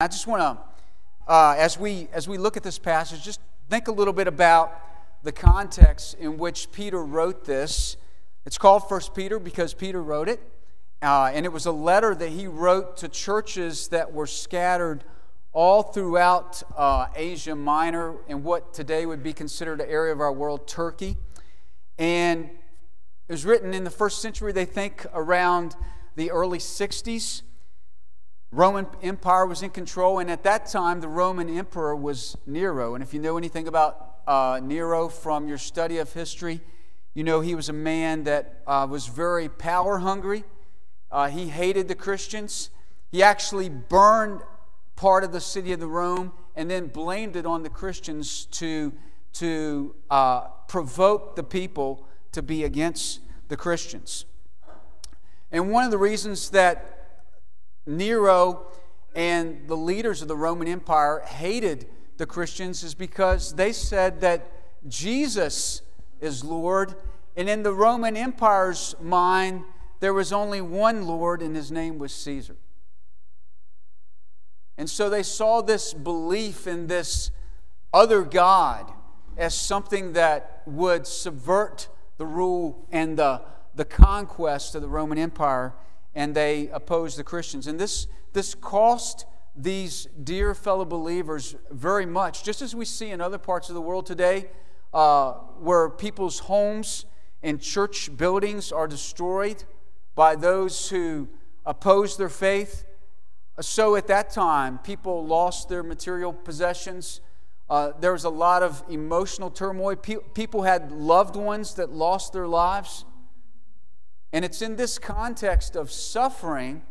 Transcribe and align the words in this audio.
I 0.00 0.06
just 0.06 0.28
want 0.28 0.40
to, 0.40 1.32
uh, 1.32 1.56
as 1.58 1.76
we 1.76 2.06
as 2.12 2.28
we 2.28 2.38
look 2.38 2.56
at 2.56 2.62
this 2.62 2.78
passage, 2.78 3.24
just 3.24 3.40
think 3.68 3.88
a 3.88 3.90
little 3.90 4.12
bit 4.12 4.28
about 4.28 4.80
the 5.24 5.32
context 5.32 6.14
in 6.20 6.38
which 6.38 6.70
Peter 6.70 7.04
wrote 7.04 7.44
this. 7.44 7.96
It's 8.46 8.58
called 8.58 8.88
First 8.88 9.12
Peter 9.12 9.40
because 9.40 9.74
Peter 9.74 10.00
wrote 10.00 10.28
it, 10.28 10.40
uh, 11.02 11.32
and 11.34 11.44
it 11.44 11.48
was 11.52 11.66
a 11.66 11.72
letter 11.72 12.14
that 12.14 12.28
he 12.28 12.46
wrote 12.46 12.98
to 12.98 13.08
churches 13.08 13.88
that 13.88 14.12
were 14.12 14.28
scattered 14.28 15.02
all 15.52 15.82
throughout 15.82 16.62
uh, 16.76 17.06
Asia 17.16 17.56
Minor 17.56 18.18
and 18.28 18.44
what 18.44 18.72
today 18.72 19.04
would 19.04 19.24
be 19.24 19.32
considered 19.32 19.80
an 19.80 19.90
area 19.90 20.12
of 20.12 20.20
our 20.20 20.32
world, 20.32 20.68
Turkey. 20.68 21.16
And 21.98 22.44
it 23.28 23.32
was 23.32 23.44
written 23.44 23.74
in 23.74 23.82
the 23.82 23.90
first 23.90 24.22
century, 24.22 24.52
they 24.52 24.64
think, 24.64 25.06
around 25.12 25.74
the 26.14 26.30
early 26.30 26.58
60s. 26.58 27.42
Roman 28.50 28.86
Empire 29.02 29.46
was 29.46 29.62
in 29.62 29.70
control, 29.70 30.18
and 30.18 30.30
at 30.30 30.42
that 30.44 30.66
time, 30.66 31.00
the 31.00 31.08
Roman 31.08 31.50
emperor 31.50 31.94
was 31.94 32.36
Nero. 32.46 32.94
And 32.94 33.04
if 33.04 33.12
you 33.12 33.20
know 33.20 33.36
anything 33.36 33.68
about 33.68 34.16
uh, 34.26 34.60
Nero 34.62 35.08
from 35.08 35.48
your 35.48 35.58
study 35.58 35.98
of 35.98 36.12
history, 36.14 36.62
you 37.12 37.24
know 37.24 37.40
he 37.40 37.54
was 37.54 37.68
a 37.68 37.74
man 37.74 38.24
that 38.24 38.62
uh, 38.66 38.86
was 38.88 39.06
very 39.06 39.50
power 39.50 39.98
hungry. 39.98 40.44
Uh, 41.10 41.28
he 41.28 41.48
hated 41.48 41.88
the 41.88 41.94
Christians. 41.94 42.70
He 43.10 43.22
actually 43.22 43.68
burned 43.68 44.40
part 44.96 45.24
of 45.24 45.32
the 45.32 45.40
city 45.40 45.72
of 45.72 45.80
the 45.80 45.86
Rome 45.86 46.32
and 46.56 46.70
then 46.70 46.86
blamed 46.86 47.36
it 47.36 47.44
on 47.44 47.62
the 47.62 47.70
Christians 47.70 48.46
to, 48.46 48.92
to 49.34 49.94
uh, 50.10 50.40
provoke 50.68 51.36
the 51.36 51.42
people 51.42 52.06
to 52.32 52.42
be 52.42 52.64
against 52.64 53.20
the 53.48 53.56
Christians. 53.56 54.24
And 55.52 55.70
one 55.70 55.84
of 55.84 55.90
the 55.90 55.98
reasons 55.98 56.50
that 56.50 56.97
Nero 57.88 58.66
and 59.14 59.66
the 59.66 59.76
leaders 59.76 60.22
of 60.22 60.28
the 60.28 60.36
Roman 60.36 60.68
Empire 60.68 61.20
hated 61.26 61.86
the 62.18 62.26
Christians 62.26 62.84
is 62.84 62.94
because 62.94 63.54
they 63.54 63.72
said 63.72 64.20
that 64.20 64.50
Jesus 64.86 65.82
is 66.20 66.44
Lord. 66.44 66.94
And 67.36 67.48
in 67.48 67.62
the 67.62 67.72
Roman 67.72 68.16
Empire's 68.16 68.94
mind, 69.00 69.62
there 70.00 70.12
was 70.12 70.32
only 70.32 70.60
one 70.60 71.06
Lord, 71.06 71.42
and 71.42 71.56
his 71.56 71.72
name 71.72 71.98
was 71.98 72.12
Caesar. 72.12 72.56
And 74.76 74.88
so 74.88 75.08
they 75.08 75.22
saw 75.22 75.60
this 75.60 75.94
belief 75.94 76.66
in 76.66 76.86
this 76.86 77.30
other 77.92 78.22
God 78.22 78.92
as 79.36 79.54
something 79.54 80.12
that 80.12 80.62
would 80.66 81.06
subvert 81.06 81.88
the 82.16 82.26
rule 82.26 82.86
and 82.90 83.16
the, 83.16 83.42
the 83.74 83.84
conquest 83.84 84.74
of 84.74 84.82
the 84.82 84.88
Roman 84.88 85.18
Empire 85.18 85.72
and 86.14 86.34
they 86.34 86.68
opposed 86.68 87.18
the 87.18 87.24
Christians. 87.24 87.66
And 87.66 87.78
this, 87.78 88.06
this 88.32 88.54
cost 88.54 89.26
these 89.58 90.06
dear 90.22 90.54
fellow 90.54 90.84
believers 90.84 91.56
very 91.70 92.06
much, 92.06 92.44
just 92.44 92.62
as 92.62 92.74
we 92.74 92.84
see 92.84 93.10
in 93.10 93.20
other 93.20 93.38
parts 93.38 93.68
of 93.68 93.74
the 93.74 93.80
world 93.80 94.06
today, 94.06 94.46
uh, 94.94 95.32
where 95.60 95.90
people's 95.90 96.38
homes 96.38 97.06
and 97.42 97.60
church 97.60 98.16
buildings 98.16 98.72
are 98.72 98.86
destroyed 98.86 99.64
by 100.14 100.36
those 100.36 100.88
who 100.88 101.28
oppose 101.66 102.16
their 102.16 102.28
faith. 102.28 102.84
So 103.60 103.96
at 103.96 104.06
that 104.06 104.30
time, 104.30 104.78
people 104.78 105.26
lost 105.26 105.68
their 105.68 105.82
material 105.82 106.32
possessions. 106.32 107.20
Uh, 107.68 107.92
there 108.00 108.12
was 108.12 108.24
a 108.24 108.30
lot 108.30 108.62
of 108.62 108.82
emotional 108.88 109.50
turmoil. 109.50 109.96
Pe- 109.96 110.16
people 110.34 110.62
had 110.62 110.92
loved 110.92 111.36
ones 111.36 111.74
that 111.74 111.90
lost 111.90 112.32
their 112.32 112.46
lives. 112.46 113.04
And 114.32 114.44
it's 114.44 114.60
in 114.62 114.76
this 114.76 114.98
context 114.98 115.76
of 115.76 115.90
suffering 115.90 116.82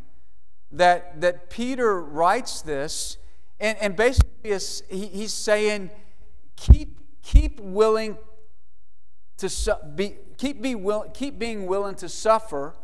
that, 0.72 1.22
that 1.22 1.50
Peter 1.50 2.02
writes 2.02 2.62
this. 2.62 3.18
And, 3.60 3.78
and 3.80 3.96
basically, 3.96 4.58
he, 4.90 5.08
he's 5.08 5.34
saying, 5.34 5.92
keep, 6.56 7.00
keep 7.22 7.60
willing 7.60 8.18
to 9.38 9.50
su- 9.50 9.74
be, 9.96 10.16
keep, 10.38 10.62
be 10.62 10.76
will, 10.76 11.10
keep 11.14 11.38
being 11.38 11.68
willing 11.68 11.96
to 11.96 12.10
suffer 12.10 12.76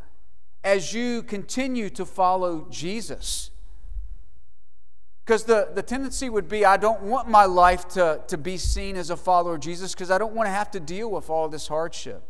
as 0.64 0.94
you 0.94 1.24
continue 1.24 1.90
to 1.90 2.06
follow 2.06 2.68
Jesus. 2.70 3.50
Because 5.26 5.46
the, 5.46 5.70
the 5.74 5.82
tendency 5.82 6.30
would 6.30 6.50
be, 6.50 6.66
I 6.66 6.78
don't 6.78 7.02
want 7.04 7.30
my 7.30 7.46
life 7.46 7.88
to, 7.90 8.22
to 8.28 8.38
be 8.38 8.58
seen 8.58 8.98
as 8.98 9.10
a 9.10 9.18
follower 9.18 9.56
of 9.56 9.62
Jesus 9.62 9.94
because 9.94 10.12
I 10.12 10.18
don't 10.18 10.34
want 10.34 10.48
to 10.48 10.52
have 10.52 10.70
to 10.72 10.80
deal 10.80 11.10
with 11.10 11.30
all 11.30 11.48
this 11.48 11.68
hardship. 11.68 12.24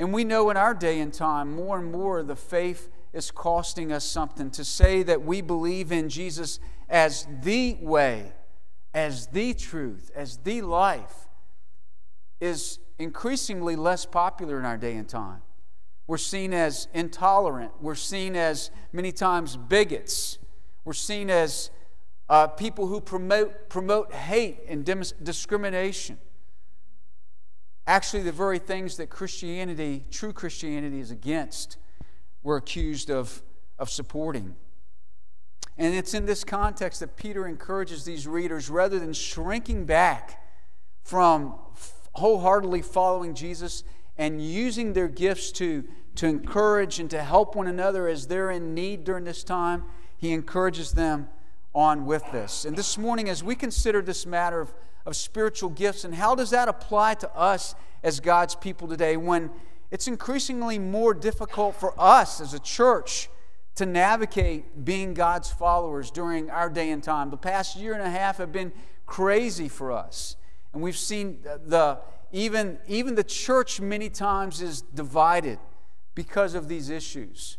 And 0.00 0.14
we 0.14 0.24
know 0.24 0.48
in 0.48 0.56
our 0.56 0.72
day 0.72 0.98
and 1.00 1.12
time, 1.12 1.54
more 1.54 1.78
and 1.78 1.92
more, 1.92 2.22
the 2.22 2.34
faith 2.34 2.88
is 3.12 3.30
costing 3.30 3.92
us 3.92 4.02
something. 4.02 4.50
To 4.52 4.64
say 4.64 5.02
that 5.02 5.26
we 5.26 5.42
believe 5.42 5.92
in 5.92 6.08
Jesus 6.08 6.58
as 6.88 7.26
the 7.42 7.76
way, 7.82 8.32
as 8.94 9.26
the 9.26 9.52
truth, 9.52 10.10
as 10.16 10.38
the 10.38 10.62
life, 10.62 11.28
is 12.40 12.78
increasingly 12.98 13.76
less 13.76 14.06
popular 14.06 14.58
in 14.58 14.64
our 14.64 14.78
day 14.78 14.96
and 14.96 15.06
time. 15.06 15.42
We're 16.06 16.16
seen 16.16 16.54
as 16.54 16.88
intolerant. 16.94 17.72
We're 17.78 17.94
seen 17.94 18.36
as 18.36 18.70
many 18.94 19.12
times 19.12 19.58
bigots. 19.58 20.38
We're 20.86 20.94
seen 20.94 21.28
as 21.28 21.70
uh, 22.30 22.46
people 22.46 22.86
who 22.86 23.02
promote, 23.02 23.68
promote 23.68 24.14
hate 24.14 24.60
and 24.66 24.82
discrimination 25.22 26.16
actually 27.90 28.22
the 28.22 28.30
very 28.30 28.60
things 28.60 28.96
that 28.98 29.10
Christianity, 29.10 30.04
true 30.12 30.32
Christianity, 30.32 31.00
is 31.00 31.10
against, 31.10 31.76
we're 32.44 32.56
accused 32.56 33.10
of, 33.10 33.42
of 33.80 33.90
supporting. 33.90 34.54
And 35.76 35.92
it's 35.92 36.14
in 36.14 36.24
this 36.24 36.44
context 36.44 37.00
that 37.00 37.16
Peter 37.16 37.48
encourages 37.48 38.04
these 38.04 38.28
readers, 38.28 38.70
rather 38.70 39.00
than 39.00 39.12
shrinking 39.12 39.86
back 39.86 40.40
from 41.02 41.56
wholeheartedly 42.12 42.82
following 42.82 43.34
Jesus 43.34 43.82
and 44.16 44.40
using 44.40 44.92
their 44.92 45.08
gifts 45.08 45.50
to, 45.52 45.82
to 46.14 46.28
encourage 46.28 47.00
and 47.00 47.10
to 47.10 47.24
help 47.24 47.56
one 47.56 47.66
another 47.66 48.06
as 48.06 48.28
they're 48.28 48.52
in 48.52 48.72
need 48.72 49.02
during 49.02 49.24
this 49.24 49.42
time, 49.42 49.82
he 50.16 50.32
encourages 50.32 50.92
them 50.92 51.26
on 51.74 52.06
with 52.06 52.22
this. 52.30 52.64
And 52.64 52.76
this 52.76 52.96
morning, 52.96 53.28
as 53.28 53.42
we 53.42 53.56
consider 53.56 54.00
this 54.00 54.26
matter 54.26 54.60
of 54.60 54.72
of 55.06 55.16
spiritual 55.16 55.70
gifts. 55.70 56.04
And 56.04 56.14
how 56.14 56.34
does 56.34 56.50
that 56.50 56.68
apply 56.68 57.14
to 57.14 57.36
us 57.36 57.74
as 58.02 58.20
God's 58.20 58.54
people 58.54 58.88
today 58.88 59.16
when 59.16 59.50
it's 59.90 60.06
increasingly 60.06 60.78
more 60.78 61.14
difficult 61.14 61.74
for 61.74 61.94
us 61.98 62.40
as 62.40 62.54
a 62.54 62.58
church 62.58 63.28
to 63.76 63.86
navigate 63.86 64.84
being 64.84 65.14
God's 65.14 65.50
followers 65.50 66.10
during 66.10 66.50
our 66.50 66.68
day 66.68 66.90
and 66.90 67.02
time? 67.02 67.30
The 67.30 67.36
past 67.36 67.76
year 67.76 67.94
and 67.94 68.02
a 68.02 68.10
half 68.10 68.38
have 68.38 68.52
been 68.52 68.72
crazy 69.06 69.68
for 69.68 69.92
us. 69.92 70.36
And 70.72 70.82
we've 70.82 70.96
seen 70.96 71.40
the 71.42 71.98
even, 72.32 72.78
even 72.86 73.16
the 73.16 73.24
church 73.24 73.80
many 73.80 74.08
times 74.08 74.62
is 74.62 74.82
divided 74.82 75.58
because 76.14 76.54
of 76.54 76.68
these 76.68 76.88
issues. 76.88 77.58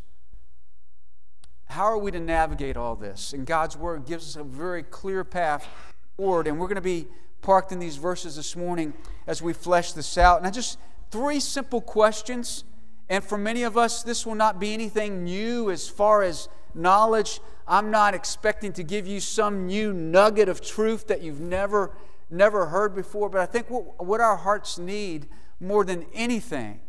How 1.66 1.84
are 1.84 1.97
we 1.97 2.12
to 2.12 2.19
navigate 2.19 2.78
all 2.78 2.96
this? 2.96 3.34
And 3.34 3.46
God's 3.46 3.78
Word 3.78 4.06
gives 4.06 4.28
us 4.28 4.35
a 4.35 4.44
very 4.44 4.84
clear 4.84 5.23
path 5.23 5.68
forward. 6.16 6.47
And 6.47 6.59
we're 6.59 6.68
going 6.68 6.75
to 6.75 6.81
be 6.81 7.08
parked 7.41 7.72
in 7.72 7.79
these 7.79 7.97
verses 7.97 8.35
this 8.35 8.56
morning 8.56 8.94
as 9.28 9.41
we 9.41 9.53
flesh 9.53 9.94
this 9.94 10.18
out. 10.18 10.44
And 10.44 10.53
just 10.53 10.78
three 11.09 11.40
simple 11.40 11.81
questions. 11.81 12.63
And 13.09 13.24
for 13.24 13.38
many 13.38 13.63
of 13.63 13.78
us, 13.78 14.03
this 14.03 14.25
will 14.25 14.35
not 14.35 14.59
be 14.59 14.74
anything 14.74 15.24
new 15.24 15.69
as 15.69 15.90
far 15.90 16.24
as 16.24 16.47
knowledge. 16.74 17.40
I'm 17.68 17.91
not 17.91 18.13
expecting 18.13 18.74
to 18.74 18.84
give 18.84 19.07
you 19.07 19.19
some 19.19 19.68
new 19.68 19.94
nugget 19.94 20.50
of 20.50 20.62
truth 20.62 21.07
that 21.07 21.22
you've 21.22 21.41
never, 21.41 21.91
never 22.29 22.68
heard 22.68 22.96
before. 22.96 23.29
But 23.29 23.41
I 23.41 23.46
think 23.46 23.69
what, 23.69 24.06
what 24.06 24.22
our 24.22 24.38
hearts 24.38 24.78
need 24.78 25.28
more 25.59 25.84
than 25.84 26.06
anything 26.13 26.79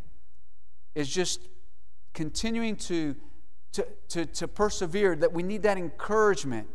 is 0.95 1.09
just 1.09 1.47
continuing 2.13 2.75
to, 2.75 3.15
to, 3.73 3.87
to, 4.09 4.25
to 4.25 4.47
persevere, 4.47 5.15
that 5.15 5.33
we 5.33 5.43
need 5.43 5.63
that 5.63 5.77
encouragement 5.77 6.67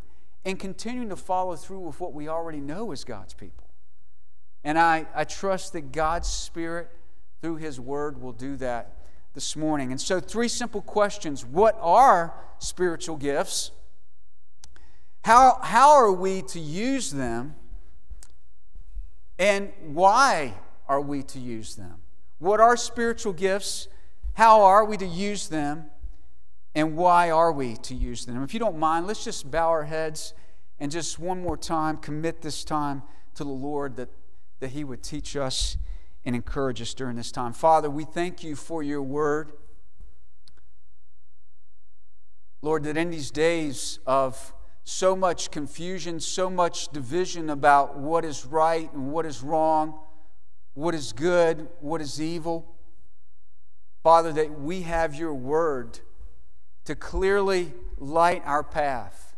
and 0.45 0.59
continuing 0.59 1.09
to 1.09 1.17
follow 1.17 1.57
through 1.57 1.81
with 1.81 2.01
what 2.01 2.13
we 2.13 2.29
already 2.29 2.61
know 2.61 2.91
as 2.93 3.05
God's 3.05 3.35
people. 3.35 3.68
And 4.65 4.79
I, 4.79 5.07
I 5.15 5.25
trust 5.25 5.73
that 5.75 5.93
God's 5.93 6.29
Spirit, 6.29 6.91
through 7.41 7.57
His 7.57 7.79
Word, 7.79 8.21
will 8.21 8.33
do 8.33 8.57
that 8.57 8.99
this 9.35 9.57
morning. 9.57 9.93
And 9.93 10.01
so, 10.01 10.21
three 10.21 10.49
simple 10.49 10.83
questions 10.83 11.45
What 11.45 11.79
are 11.81 12.35
spiritual 12.59 13.17
gifts? 13.17 13.71
How, 15.25 15.59
how 15.63 15.91
are 15.91 16.13
we 16.13 16.43
to 16.43 16.61
use 16.61 17.11
them? 17.11 17.55
And 19.39 19.73
why 19.85 20.55
are 20.89 21.01
we 21.01 21.23
to 21.25 21.39
use 21.39 21.77
them? 21.77 21.97
What 22.39 22.61
are 22.61 22.77
spiritual 22.77 23.33
gifts? 23.33 23.89
How 24.35 24.63
are 24.63 24.85
we 24.85 24.97
to 24.97 25.07
use 25.07 25.49
them? 25.49 25.91
And 26.75 26.97
why 26.97 27.31
are 27.31 27.53
we 27.53 27.77
to 27.77 27.95
use 27.95 28.25
them? 28.25 28.43
If 28.43 28.55
you 28.55 28.61
don't 28.61 28.79
mind, 28.79 29.07
let's 29.07 29.25
just 29.25 29.51
bow 29.51 29.69
our 29.69 29.85
heads 29.85 30.35
and 30.79 30.91
just 30.91 31.19
one 31.19 31.43
more 31.43 31.57
time 31.57 31.97
commit 31.97 32.41
this 32.43 32.65
time 32.65 33.03
to 33.35 33.45
the 33.45 33.51
Lord 33.51 33.97
that 33.97 34.09
that 34.61 34.71
He 34.71 34.85
would 34.85 35.03
teach 35.03 35.37
us 35.37 35.77
and 36.25 36.35
encourage 36.35 36.83
us 36.83 36.95
during 36.95 37.17
this 37.17 37.33
time. 37.33 37.53
Father, 37.53 37.89
we 37.89 38.05
thank 38.05 38.43
you 38.43 38.57
for 38.57 38.83
your 38.83 39.03
word. 39.03 39.53
Lord, 42.61 42.85
that 42.85 42.97
in 42.97 43.11
these 43.11 43.31
days 43.31 44.01
of 44.07 44.53
so 44.85 45.15
much 45.15 45.51
confusion, 45.51 46.19
so 46.19 46.51
much 46.51 46.89
division 46.89 47.51
about 47.51 47.99
what 47.99 48.25
is 48.25 48.45
right 48.45 48.93
and 48.93 49.13
what 49.13 49.27
is 49.27 49.43
wrong, 49.43 49.99
what 50.75 50.95
is 50.95 51.13
good, 51.13 51.69
what 51.81 52.01
is 52.01 52.21
evil. 52.21 52.75
Father, 54.03 54.33
that 54.33 54.61
we 54.61 54.83
have 54.83 55.15
your 55.15 55.35
word 55.35 56.01
to 56.85 56.95
clearly 56.95 57.75
light 57.99 58.43
our 58.47 58.63
path. 58.63 59.37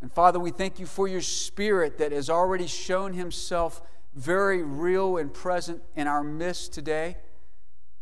And 0.00 0.10
Father, 0.10 0.40
we 0.40 0.50
thank 0.50 0.78
you 0.78 0.86
for 0.86 1.06
your 1.06 1.20
spirit 1.20 1.98
that 1.98 2.12
has 2.12 2.30
already 2.30 2.66
shown 2.66 3.12
himself 3.12 3.82
very 4.14 4.62
real 4.62 5.16
and 5.16 5.32
present 5.32 5.82
in 5.94 6.06
our 6.06 6.22
midst 6.22 6.72
today. 6.72 7.16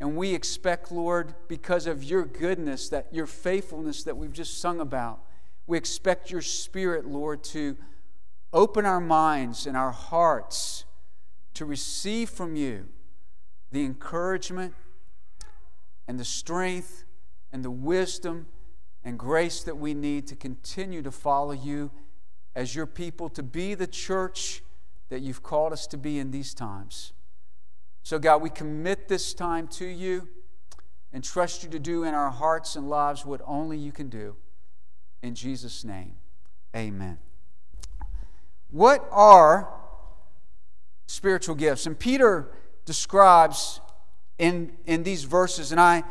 And 0.00 0.16
we 0.16 0.34
expect, 0.34 0.92
Lord, 0.92 1.34
because 1.48 1.86
of 1.86 2.04
your 2.04 2.24
goodness, 2.24 2.88
that 2.88 3.08
your 3.12 3.26
faithfulness 3.26 4.04
that 4.04 4.16
we've 4.16 4.32
just 4.32 4.60
sung 4.60 4.80
about, 4.80 5.20
we 5.66 5.76
expect 5.76 6.30
your 6.30 6.40
Spirit, 6.40 7.06
Lord, 7.06 7.42
to 7.44 7.76
open 8.52 8.86
our 8.86 9.00
minds 9.00 9.66
and 9.66 9.76
our 9.76 9.90
hearts 9.90 10.84
to 11.54 11.66
receive 11.66 12.30
from 12.30 12.56
you 12.56 12.86
the 13.72 13.84
encouragement 13.84 14.74
and 16.06 16.18
the 16.18 16.24
strength 16.24 17.04
and 17.52 17.64
the 17.64 17.70
wisdom 17.70 18.46
and 19.04 19.18
grace 19.18 19.62
that 19.62 19.76
we 19.76 19.94
need 19.94 20.26
to 20.28 20.36
continue 20.36 21.02
to 21.02 21.10
follow 21.10 21.52
you 21.52 21.90
as 22.54 22.74
your 22.74 22.86
people, 22.86 23.28
to 23.28 23.42
be 23.42 23.74
the 23.74 23.86
church 23.86 24.62
that 25.08 25.20
you've 25.20 25.42
called 25.42 25.72
us 25.72 25.86
to 25.88 25.96
be 25.96 26.18
in 26.18 26.30
these 26.30 26.54
times. 26.54 27.12
So, 28.02 28.18
God, 28.18 28.42
we 28.42 28.50
commit 28.50 29.08
this 29.08 29.34
time 29.34 29.68
to 29.68 29.86
you 29.86 30.28
and 31.12 31.24
trust 31.24 31.62
you 31.62 31.70
to 31.70 31.78
do 31.78 32.04
in 32.04 32.14
our 32.14 32.30
hearts 32.30 32.76
and 32.76 32.88
lives 32.88 33.24
what 33.24 33.40
only 33.46 33.78
you 33.78 33.92
can 33.92 34.08
do. 34.08 34.36
In 35.22 35.34
Jesus' 35.34 35.84
name, 35.84 36.14
amen. 36.76 37.18
What 38.70 39.06
are 39.10 39.68
spiritual 41.06 41.54
gifts? 41.54 41.86
And 41.86 41.98
Peter 41.98 42.50
describes 42.84 43.80
in, 44.38 44.72
in 44.86 45.02
these 45.02 45.24
verses, 45.24 45.72
and 45.72 45.80
I, 45.80 46.04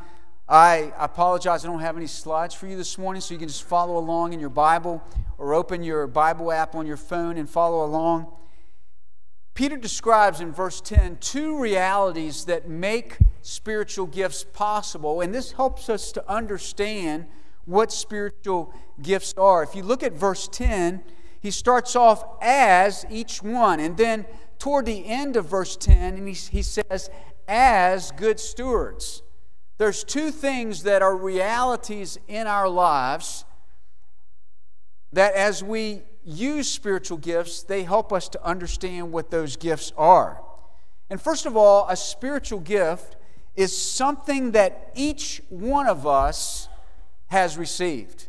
I 0.49 0.91
apologize, 0.97 1.63
I 1.63 1.67
don't 1.67 1.79
have 1.79 1.97
any 1.97 2.07
slides 2.07 2.53
for 2.53 2.67
you 2.67 2.75
this 2.75 2.97
morning, 2.97 3.21
so 3.21 3.33
you 3.33 3.39
can 3.39 3.47
just 3.47 3.63
follow 3.63 3.97
along 3.97 4.33
in 4.33 4.39
your 4.39 4.49
Bible 4.49 5.03
or 5.37 5.53
open 5.53 5.83
your 5.83 6.07
Bible 6.07 6.51
app 6.51 6.75
on 6.75 6.85
your 6.85 6.97
phone 6.97 7.37
and 7.37 7.49
follow 7.49 7.85
along. 7.85 8.27
Peter 9.57 9.75
describes 9.75 10.39
in 10.39 10.51
verse 10.51 10.79
10 10.81 11.17
two 11.19 11.59
realities 11.59 12.45
that 12.45 12.69
make 12.69 13.17
spiritual 13.41 14.05
gifts 14.05 14.43
possible, 14.43 15.19
and 15.19 15.33
this 15.33 15.53
helps 15.53 15.89
us 15.89 16.11
to 16.11 16.23
understand 16.31 17.25
what 17.65 17.91
spiritual 17.91 18.71
gifts 19.01 19.33
are. 19.35 19.63
If 19.63 19.73
you 19.73 19.81
look 19.81 20.03
at 20.03 20.13
verse 20.13 20.47
10, 20.47 21.03
he 21.39 21.49
starts 21.49 21.95
off 21.95 22.23
as 22.39 23.03
each 23.09 23.41
one, 23.41 23.79
and 23.79 23.97
then 23.97 24.27
toward 24.59 24.85
the 24.85 25.03
end 25.07 25.35
of 25.35 25.47
verse 25.47 25.75
10, 25.75 26.17
and 26.17 26.27
he, 26.27 26.35
he 26.35 26.61
says, 26.61 27.09
as 27.47 28.11
good 28.11 28.39
stewards. 28.39 29.23
There's 29.79 30.03
two 30.03 30.29
things 30.29 30.83
that 30.83 31.01
are 31.01 31.17
realities 31.17 32.19
in 32.27 32.45
our 32.45 32.69
lives 32.69 33.43
that 35.13 35.33
as 35.33 35.63
we 35.63 36.03
use 36.27 36.69
spiritual 36.69 37.17
gifts, 37.17 37.63
they 37.63 37.83
help 37.83 38.11
us 38.11 38.27
to 38.29 38.45
understand 38.45 39.13
what 39.13 39.31
those 39.31 39.55
gifts 39.55 39.93
are. 39.97 40.43
And 41.09 41.21
first 41.21 41.45
of 41.45 41.55
all, 41.55 41.87
a 41.87 41.95
spiritual 41.95 42.59
gift 42.59 43.15
is 43.55 43.75
something 43.75 44.51
that 44.51 44.91
each 44.93 45.41
one 45.49 45.87
of 45.87 46.05
us 46.05 46.67
has 47.27 47.57
received. 47.57 48.27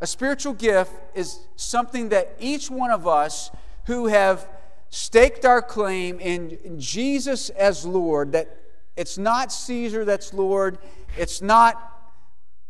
A 0.00 0.06
spiritual 0.06 0.54
gift 0.54 0.92
is 1.14 1.46
something 1.56 2.08
that 2.08 2.34
each 2.40 2.70
one 2.70 2.90
of 2.90 3.06
us 3.06 3.50
who 3.84 4.06
have 4.06 4.48
staked 4.88 5.44
our 5.44 5.60
claim 5.60 6.18
in 6.20 6.80
Jesus 6.80 7.50
as 7.50 7.84
Lord, 7.84 8.32
that 8.32 8.56
it's 8.96 9.18
not 9.18 9.52
Caesar 9.52 10.04
that's 10.04 10.32
Lord, 10.32 10.78
it's 11.18 11.42
not, 11.42 12.00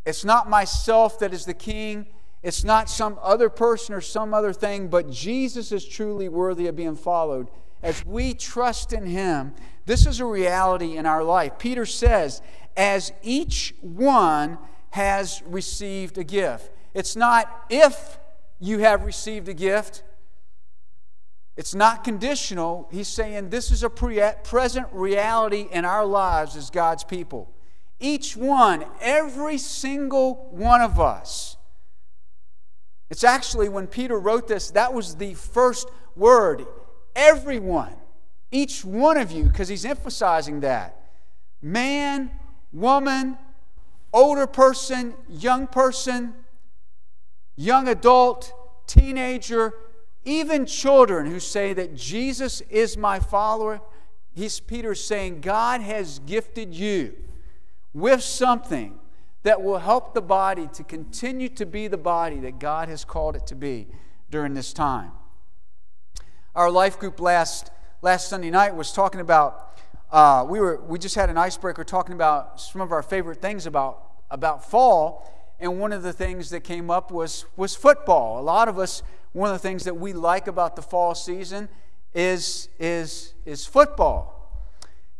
it's 0.04 0.25
not 0.25 0.50
myself 0.50 1.20
that 1.20 1.32
is 1.32 1.44
the 1.44 1.54
king, 1.54 2.06
it's 2.43 2.65
not 2.65 2.91
some 2.91 3.19
other 3.23 3.49
person 3.49 3.94
or 3.94 4.00
some 4.00 4.35
other 4.35 4.53
thing, 4.53 4.89
but 4.89 5.11
Jesus 5.11 5.71
is 5.71 5.85
truly 5.85 6.29
worthy 6.29 6.67
of 6.67 6.77
being 6.77 6.97
followed. 6.97 7.49
As 7.83 8.05
we 8.05 8.35
trust 8.35 8.93
in 8.93 9.06
him, 9.06 9.55
this 9.87 10.06
is 10.06 10.21
a 10.21 10.25
reality 10.25 10.97
in 10.97 11.06
our 11.06 11.23
life. 11.23 11.59
Peter 11.59 11.87
says, 11.87 12.43
as 12.77 13.12
each 13.23 13.75
one 13.81 14.59
has 14.91 15.43
received 15.47 16.19
a 16.19 16.25
gift. 16.25 16.71
It's 16.94 17.17
not 17.17 17.65
if 17.71 18.19
you 18.61 18.79
have 18.79 19.05
received 19.05 19.49
a 19.49 19.55
gift, 19.55 20.03
it's 21.56 21.75
not 21.75 22.03
conditional. 22.05 22.88
He's 22.91 23.09
saying 23.09 23.50
this 23.50 23.71
is 23.71 23.83
a 23.83 23.91
pre- 23.91 24.23
present 24.45 24.87
reality 24.93 25.67
in 25.71 25.85
our 25.85 26.06
lives 26.06 26.56
as 26.56 26.71
God's 26.71 27.05
people. 27.05 27.53
Each 28.00 28.37
one, 28.37 28.85
every 29.00 29.59
single 29.59 30.49
one 30.50 30.81
of 30.81 30.99
us. 30.99 31.56
It's 33.12 33.25
actually 33.25 33.69
when 33.69 33.88
Peter 33.88 34.19
wrote 34.19 34.49
this, 34.49 34.70
that 34.70 34.94
was 34.94 35.17
the 35.17 35.35
first 35.35 35.87
word. 36.17 36.64
Everyone, 37.14 37.94
each 38.50 38.87
one 38.87 39.19
of 39.19 39.31
you, 39.31 39.44
because 39.44 39.69
he's 39.69 39.85
emphasizing 39.85 40.61
that. 40.61 41.11
Man, 41.61 42.31
woman, 42.73 43.37
older 44.14 44.47
person, 44.47 45.12
young 45.29 45.67
person, 45.67 46.32
young 47.55 47.87
adult, 47.87 48.50
teenager, 48.87 49.75
even 50.25 50.64
children 50.64 51.26
who 51.26 51.38
say 51.38 51.75
that 51.75 51.94
Jesus 51.94 52.62
is 52.62 52.97
my 52.97 53.20
follower. 53.20 53.82
He's 54.35 54.59
Peter 54.59 54.94
saying, 54.94 55.43
God 55.43 55.82
has 55.82 56.19
gifted 56.20 56.73
you 56.73 57.14
with 57.93 58.23
something 58.23 58.99
that 59.43 59.62
will 59.62 59.79
help 59.79 60.15
the 60.15 60.23
body 60.23 60.69
to 60.75 60.85
continue 60.85 61.49
to 61.49 61.67
be 61.67 61.89
the 61.89 61.99
body 61.99 62.39
that 62.41 62.59
God 62.59 62.89
has 62.89 63.05
called 63.05 63.37
it 63.37 63.47
to 63.49 63.55
be 63.55 63.89
during 64.31 64.55
this 64.55 64.73
time. 64.73 65.12
Our 66.55 66.71
life 66.71 66.99
group 66.99 67.21
last, 67.21 67.71
last 68.03 68.29
Sunday 68.29 68.50
night 68.50 68.77
was 68.77 68.93
talking 68.93 69.21
about 69.21 69.73
uh, 70.12 70.44
we, 70.47 70.61
were, 70.61 70.79
we 70.83 70.99
just 70.99 71.15
had 71.15 71.31
an 71.31 71.39
icebreaker 71.39 71.83
talking 71.85 72.15
about 72.15 72.61
some 72.61 72.83
of 72.83 72.93
our 72.93 73.03
favorite 73.03 73.41
things 73.41 73.65
about, 73.65 74.11
about 74.31 74.69
fall. 74.69 75.27
And 75.59 75.81
one 75.81 75.91
of 75.91 76.03
the 76.03 76.12
things 76.12 76.50
that 76.50 76.61
came 76.61 76.91
up 76.91 77.11
was, 77.11 77.47
was 77.56 77.75
football. 77.75 78.38
A 78.38 78.43
lot 78.45 78.69
of 78.69 78.79
us, 78.79 79.03
one 79.33 79.49
of 79.49 79.55
the 79.55 79.67
things 79.67 79.85
that 79.85 79.97
we 79.97 80.12
like 80.12 80.49
about 80.49 80.76
the 80.76 80.83
fall 80.83 81.14
season 81.14 81.71
is, 82.12 82.69
is, 82.78 83.33
is 83.47 83.64
football. 83.64 84.69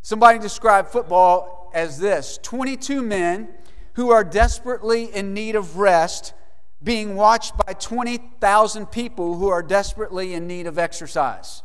Somebody 0.03 0.37
described 0.37 0.89
football 0.89 1.71
as 1.73 1.97
this 1.97 2.37
22 2.43 3.01
men 3.01 3.49
who 3.93 4.11
are 4.11 4.23
desperately 4.23 5.05
in 5.05 5.33
need 5.33 5.55
of 5.55 5.77
rest 5.77 6.33
being 6.83 7.15
watched 7.15 7.53
by 7.65 7.73
20,000 7.73 8.87
people 8.87 9.37
who 9.37 9.47
are 9.47 9.63
desperately 9.63 10.33
in 10.33 10.47
need 10.47 10.67
of 10.67 10.77
exercise. 10.77 11.63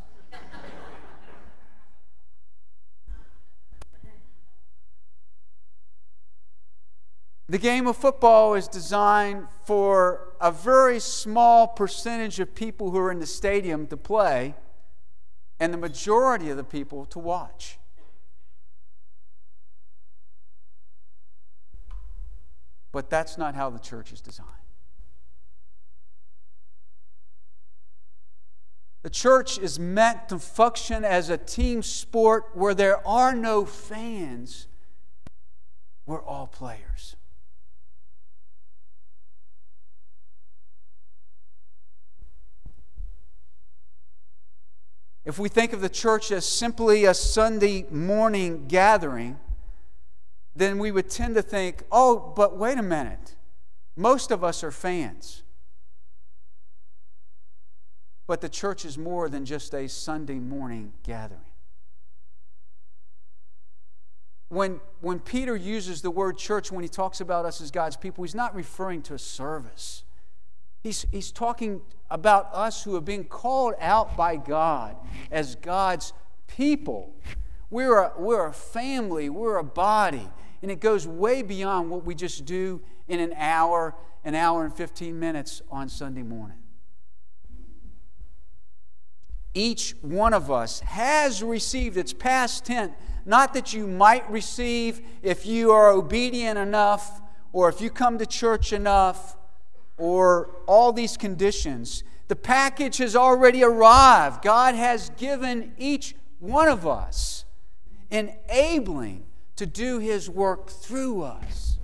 The 7.50 7.58
game 7.58 7.87
of 7.87 7.97
football 7.97 8.54
is 8.54 8.68
designed 8.68 9.49
for 9.64 10.35
a 10.38 10.52
very 10.52 11.00
small 11.00 11.66
percentage 11.66 12.40
of 12.40 12.54
people 12.54 12.90
who 12.90 12.99
are 12.99 13.11
in 13.11 13.20
the 13.20 13.26
stadium 13.26 13.87
to 13.87 13.97
play 13.97 14.54
and 15.58 15.73
the 15.73 15.78
majority 15.78 16.50
of 16.50 16.58
the 16.58 16.64
people 16.64 17.06
to 17.06 17.18
watch. 17.18 17.78
But 22.92 23.11
that's 23.11 23.37
not 23.37 23.54
how 23.54 23.71
the 23.71 23.78
church 23.78 24.12
is 24.12 24.21
designed. 24.21 24.49
The 29.02 29.11
church 29.11 29.59
is 29.59 29.78
meant 29.78 30.28
to 30.28 30.38
function 30.38 31.04
as 31.04 31.30
a 31.30 31.38
team 31.38 31.83
sport 31.83 32.50
where 32.54 32.75
there 32.75 33.07
are 33.07 33.35
no 33.35 33.64
fans, 33.64 34.66
we're 36.04 36.23
all 36.23 36.47
players. 36.47 37.16
If 45.25 45.38
we 45.38 45.50
think 45.50 45.75
of 45.75 45.83
the 45.83 45.90
church 45.90 46.33
as 46.33 46.49
simply 46.49 47.04
a 47.04 47.12
Sunday 47.12 47.85
morning 47.90 48.64
gathering, 48.66 49.38
then 50.58 50.78
we 50.78 50.90
would 50.90 51.08
tend 51.08 51.34
to 51.36 51.42
think, 51.42 51.84
oh, 51.92 52.32
but 52.36 52.56
wait 52.56 52.78
a 52.78 52.82
minute. 52.82 53.36
Most 53.96 54.30
of 54.30 54.44
us 54.44 54.62
are 54.62 54.70
fans. 54.70 55.42
But 58.26 58.40
the 58.40 58.48
church 58.48 58.84
is 58.84 58.98
more 58.98 59.28
than 59.28 59.44
just 59.44 59.74
a 59.74 59.88
Sunday 59.88 60.38
morning 60.38 60.92
gathering. 61.02 61.40
When, 64.50 64.80
when 65.00 65.20
Peter 65.20 65.56
uses 65.56 66.02
the 66.02 66.10
word 66.10 66.38
church 66.38 66.72
when 66.72 66.82
he 66.82 66.88
talks 66.88 67.20
about 67.20 67.44
us 67.44 67.60
as 67.60 67.70
God's 67.70 67.96
people, 67.96 68.24
he's 68.24 68.34
not 68.34 68.54
referring 68.54 69.02
to 69.02 69.14
a 69.14 69.18
service. 69.18 70.04
He's, 70.82 71.04
he's 71.10 71.32
talking 71.32 71.82
about 72.10 72.48
us 72.52 72.82
who 72.84 72.94
have 72.94 73.04
been 73.04 73.24
called 73.24 73.74
out 73.78 74.16
by 74.16 74.36
God 74.36 74.96
as 75.30 75.54
God's 75.56 76.12
people. 76.46 77.14
We're 77.70 77.98
a, 77.98 78.12
we're 78.16 78.46
a 78.46 78.52
family, 78.52 79.28
we're 79.28 79.58
a 79.58 79.64
body, 79.64 80.28
and 80.62 80.70
it 80.70 80.80
goes 80.80 81.06
way 81.06 81.42
beyond 81.42 81.90
what 81.90 82.04
we 82.04 82.14
just 82.14 82.44
do 82.44 82.80
in 83.06 83.20
an 83.20 83.32
hour, 83.36 83.94
an 84.24 84.34
hour 84.34 84.64
and 84.64 84.74
15 84.74 85.18
minutes 85.18 85.62
on 85.70 85.88
Sunday 85.88 86.22
morning. 86.22 86.58
Each 89.54 89.94
one 90.02 90.34
of 90.34 90.50
us 90.50 90.80
has 90.80 91.42
received, 91.42 91.96
it's 91.96 92.12
past 92.12 92.64
tense, 92.64 92.92
not 93.24 93.54
that 93.54 93.72
you 93.72 93.86
might 93.86 94.28
receive 94.30 95.00
if 95.22 95.46
you 95.46 95.70
are 95.72 95.90
obedient 95.90 96.58
enough 96.58 97.20
or 97.52 97.68
if 97.68 97.80
you 97.80 97.90
come 97.90 98.18
to 98.18 98.26
church 98.26 98.72
enough 98.72 99.36
or 99.96 100.50
all 100.66 100.92
these 100.92 101.16
conditions. 101.16 102.04
The 102.28 102.36
package 102.36 102.98
has 102.98 103.16
already 103.16 103.64
arrived. 103.64 104.42
God 104.42 104.74
has 104.74 105.10
given 105.16 105.72
each 105.78 106.14
one 106.38 106.68
of 106.68 106.86
us 106.86 107.44
enabling 108.10 109.24
to 109.58 109.66
do 109.66 109.98
His 109.98 110.30
work 110.30 110.70
through 110.70 111.22
us. 111.22 111.78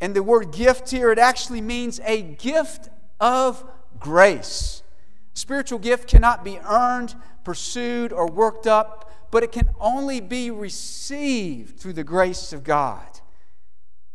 And 0.00 0.14
the 0.14 0.22
word 0.22 0.52
gift 0.52 0.90
here, 0.90 1.10
it 1.10 1.18
actually 1.18 1.60
means 1.60 2.00
a 2.04 2.22
gift 2.22 2.88
of 3.18 3.64
grace. 3.98 4.82
Spiritual 5.34 5.80
gift 5.80 6.08
cannot 6.08 6.44
be 6.44 6.58
earned, 6.60 7.14
pursued, 7.44 8.12
or 8.12 8.28
worked 8.28 8.66
up, 8.66 9.10
but 9.32 9.42
it 9.42 9.50
can 9.50 9.68
only 9.80 10.20
be 10.20 10.50
received 10.50 11.78
through 11.78 11.94
the 11.94 12.04
grace 12.04 12.52
of 12.52 12.62
God. 12.62 13.20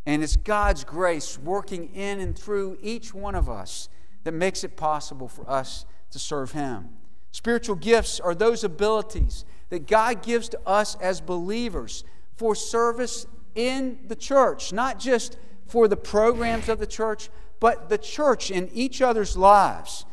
And 0.06 0.24
it's 0.24 0.38
God's 0.38 0.84
grace 0.84 1.38
working 1.38 1.94
in 1.94 2.22
and 2.22 2.38
through 2.38 2.78
each 2.82 3.14
one 3.14 3.36
of 3.36 3.50
us 3.50 3.90
that 4.24 4.32
makes 4.32 4.64
it 4.64 4.78
possible 4.78 5.28
for 5.28 5.48
us 5.50 5.86
to 6.12 6.20
serve 6.20 6.54
Him. 6.54 6.90
Spiritual 7.32 7.76
gifts 7.76 8.20
are 8.20 8.34
those 8.34 8.64
abilities 8.64 9.44
that 9.72 9.88
God 9.88 10.22
gives 10.22 10.50
to 10.50 10.60
us 10.68 10.96
as 11.02 11.20
believers 11.20 12.04
for 12.36 12.54
service 12.54 13.26
in 13.56 14.00
the 14.08 14.16
church, 14.16 14.72
not 14.72 15.00
just 15.00 15.38
for 15.66 15.88
the 15.88 15.98
programs 15.98 16.70
of 16.70 16.78
the 16.78 16.86
church, 16.86 17.30
but 17.60 17.90
the 17.90 17.98
church 17.98 18.52
in 18.52 18.70
each 18.74 19.02
other's 19.02 19.38
lives. 19.38 20.06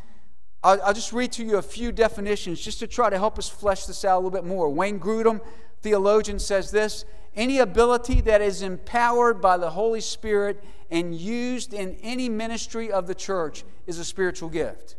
I'll, 0.62 0.80
I'll, 0.82 0.94
just 0.94 1.12
read 1.12 1.32
to 1.32 1.44
you 1.44 1.56
a 1.56 1.62
few 1.62 1.92
definitions 1.92 2.60
just 2.60 2.78
to 2.78 2.86
try 2.86 3.10
to 3.10 3.18
help 3.18 3.38
us 3.38 3.48
flesh 3.48 3.84
this 3.86 4.04
out 4.04 4.16
a 4.16 4.20
little 4.20 4.30
bit 4.30 4.44
more. 4.44 4.70
Wayne 4.70 5.00
Grudem, 5.00 5.40
theologian, 5.82 6.38
says 6.38 6.70
this 6.70 7.04
any 7.34 7.58
ability 7.58 8.20
that 8.22 8.40
is 8.40 8.62
empowered 8.62 9.40
by 9.40 9.56
the 9.56 9.70
Holy 9.70 10.00
Spirit 10.00 10.62
and 10.90 11.14
used 11.14 11.74
in 11.74 11.96
any 12.02 12.28
ministry 12.28 12.90
of 12.90 13.06
the 13.06 13.14
church 13.14 13.64
is 13.86 13.98
a 13.98 14.04
spiritual 14.04 14.48
gift. 14.48 14.96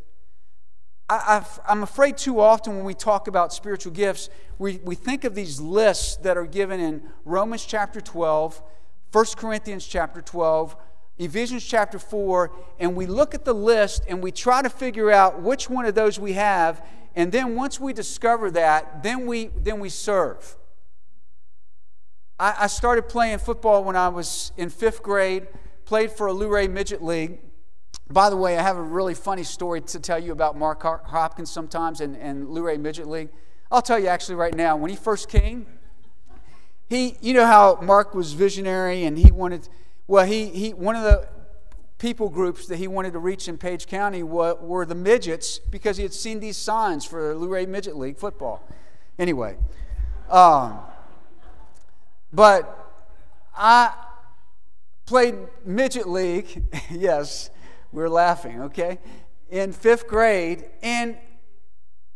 I, 1.09 1.43
am 1.67 1.81
afraid 1.81 2.17
too 2.17 2.39
often 2.39 2.75
when 2.75 2.85
we 2.85 2.93
talk 2.93 3.27
about 3.27 3.51
spiritual 3.51 3.91
gifts, 3.91 4.29
we, 4.59 4.79
we 4.83 4.93
think 4.93 5.23
of 5.23 5.33
these 5.33 5.59
lists 5.59 6.17
that 6.17 6.37
are 6.37 6.45
given 6.45 6.79
in 6.79 7.01
Romans 7.25 7.65
chapter 7.65 7.99
12, 7.99 8.61
1 9.11 9.25
Corinthians 9.35 9.87
chapter 9.87 10.21
12, 10.21 10.75
Ephesians 11.17 11.65
chapter 11.65 11.97
4, 11.97 12.51
and 12.79 12.95
we 12.95 13.07
look 13.07 13.33
at 13.33 13.43
the 13.43 13.53
list 13.53 14.03
and 14.07 14.21
we 14.21 14.31
try 14.31 14.61
to 14.61 14.69
figure 14.69 15.11
out 15.11 15.41
which 15.41 15.67
one 15.67 15.85
of 15.85 15.95
those 15.95 16.19
we 16.19 16.33
have, 16.33 16.85
and 17.15 17.31
then 17.31 17.55
once 17.55 17.79
we 17.79 17.91
discover 17.91 18.51
that, 18.51 19.01
then 19.01 19.25
we, 19.25 19.47
then 19.57 19.79
we 19.79 19.89
serve. 19.89 20.57
I, 22.39 22.55
I 22.59 22.67
started 22.67 23.09
playing 23.09 23.39
football 23.39 23.83
when 23.83 23.95
I 23.95 24.09
was 24.09 24.51
in 24.57 24.69
fifth 24.69 25.01
grade, 25.01 25.47
played 25.85 26.11
for 26.11 26.27
a 26.27 26.33
Luray 26.33 26.67
Midget 26.67 27.03
League. 27.03 27.39
By 28.11 28.31
the 28.31 28.37
way, 28.37 28.57
I 28.57 28.63
have 28.63 28.77
a 28.77 28.81
really 28.81 29.13
funny 29.13 29.43
story 29.43 29.81
to 29.81 29.99
tell 29.99 30.17
you 30.17 30.31
about 30.31 30.57
Mark 30.57 30.81
Hopkins 30.81 31.51
sometimes 31.51 32.01
and, 32.01 32.17
and 32.17 32.49
Luray 32.49 32.75
Midget 32.75 33.07
League. 33.07 33.29
I'll 33.71 33.83
tell 33.83 33.99
you 33.99 34.07
actually 34.07 34.33
right 34.33 34.55
now, 34.55 34.75
when 34.75 34.89
he 34.89 34.95
first 34.95 35.29
came, 35.29 35.67
he, 36.89 37.17
you 37.21 37.35
know 37.35 37.45
how 37.45 37.77
Mark 37.83 38.15
was 38.15 38.33
visionary 38.33 39.03
and 39.03 39.15
he 39.15 39.29
wanted, 39.31 39.69
well, 40.07 40.25
he, 40.25 40.47
he 40.47 40.73
one 40.73 40.95
of 40.95 41.03
the 41.03 41.27
people 41.99 42.29
groups 42.29 42.65
that 42.65 42.77
he 42.77 42.87
wanted 42.87 43.13
to 43.13 43.19
reach 43.19 43.47
in 43.47 43.59
Page 43.59 43.85
County 43.85 44.23
were, 44.23 44.55
were 44.55 44.87
the 44.87 44.95
midgets 44.95 45.59
because 45.59 45.97
he 45.97 46.03
had 46.03 46.13
seen 46.13 46.39
these 46.39 46.57
signs 46.57 47.05
for 47.05 47.35
Luray 47.35 47.67
Midget 47.67 47.95
League 47.95 48.17
football. 48.17 48.67
Anyway, 49.19 49.55
um, 50.31 50.79
but 52.33 52.91
I 53.55 53.93
played 55.05 55.35
midget 55.63 56.09
league, 56.09 56.63
yes, 56.89 57.51
we're 57.91 58.09
laughing, 58.09 58.61
okay, 58.63 58.99
in 59.49 59.71
fifth 59.73 60.07
grade. 60.07 60.65
And 60.81 61.17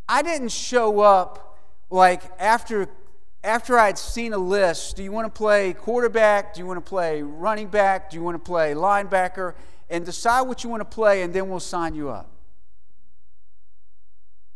I 0.07 0.21
didn't 0.21 0.51
show 0.51 0.99
up 0.99 1.59
like 1.89 2.23
after 2.39 2.89
after 3.43 3.77
I'd 3.77 3.97
seen 3.97 4.31
a 4.31 4.37
list, 4.37 4.95
do 4.95 5.03
you 5.03 5.11
want 5.11 5.25
to 5.25 5.37
play 5.37 5.73
quarterback? 5.73 6.53
Do 6.53 6.61
you 6.61 6.65
want 6.65 6.83
to 6.83 6.89
play 6.89 7.21
running 7.21 7.67
back? 7.67 8.09
Do 8.09 8.15
you 8.15 8.23
want 8.23 8.35
to 8.35 8.39
play 8.39 8.73
linebacker? 8.73 9.53
And 9.89 10.05
decide 10.05 10.43
what 10.43 10.63
you 10.63 10.69
want 10.69 10.79
to 10.79 10.95
play, 10.95 11.23
and 11.23 11.33
then 11.33 11.49
we'll 11.49 11.59
sign 11.59 11.93
you 11.93 12.09
up. 12.09 12.29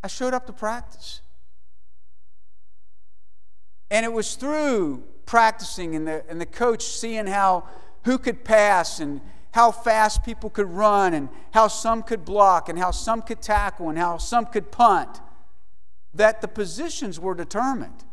I 0.01 0.07
showed 0.07 0.33
up 0.33 0.47
to 0.47 0.53
practice. 0.53 1.21
And 3.91 4.05
it 4.05 4.12
was 4.12 4.36
through 4.36 5.03
practicing 5.25 5.95
and 5.95 6.07
the, 6.07 6.24
and 6.29 6.39
the 6.39 6.45
coach 6.45 6.83
seeing 6.83 7.27
how 7.27 7.65
who 8.03 8.17
could 8.17 8.45
pass 8.45 9.01
and 9.01 9.19
how 9.51 9.72
fast 9.72 10.24
people 10.24 10.50
could 10.50 10.68
run 10.68 11.13
and 11.13 11.30
how 11.51 11.68
some 11.68 12.04
could 12.04 12.25
block 12.25 12.70
and 12.70 12.77
how 12.77 12.92
some 12.92 13.22
could 13.22 13.42
tackle 13.42 13.89
and 13.89 13.98
how 13.98 14.18
some 14.18 14.46
could 14.46 14.72
punt, 14.72 15.22
that 16.13 16.42
the 16.42 16.48
positions 16.48 17.20
were 17.20 17.34
determined. 17.34 18.04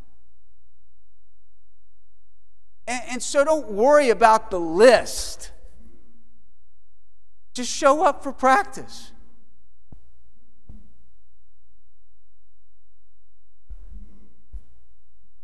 And, 2.87 3.03
and 3.11 3.23
so 3.23 3.45
don't 3.45 3.71
worry 3.71 4.11
about 4.11 4.51
the 4.51 4.61
list. 4.61 5.51
Just 7.55 7.71
show 7.71 8.05
up 8.05 8.23
for 8.23 8.33
practice. 8.33 9.13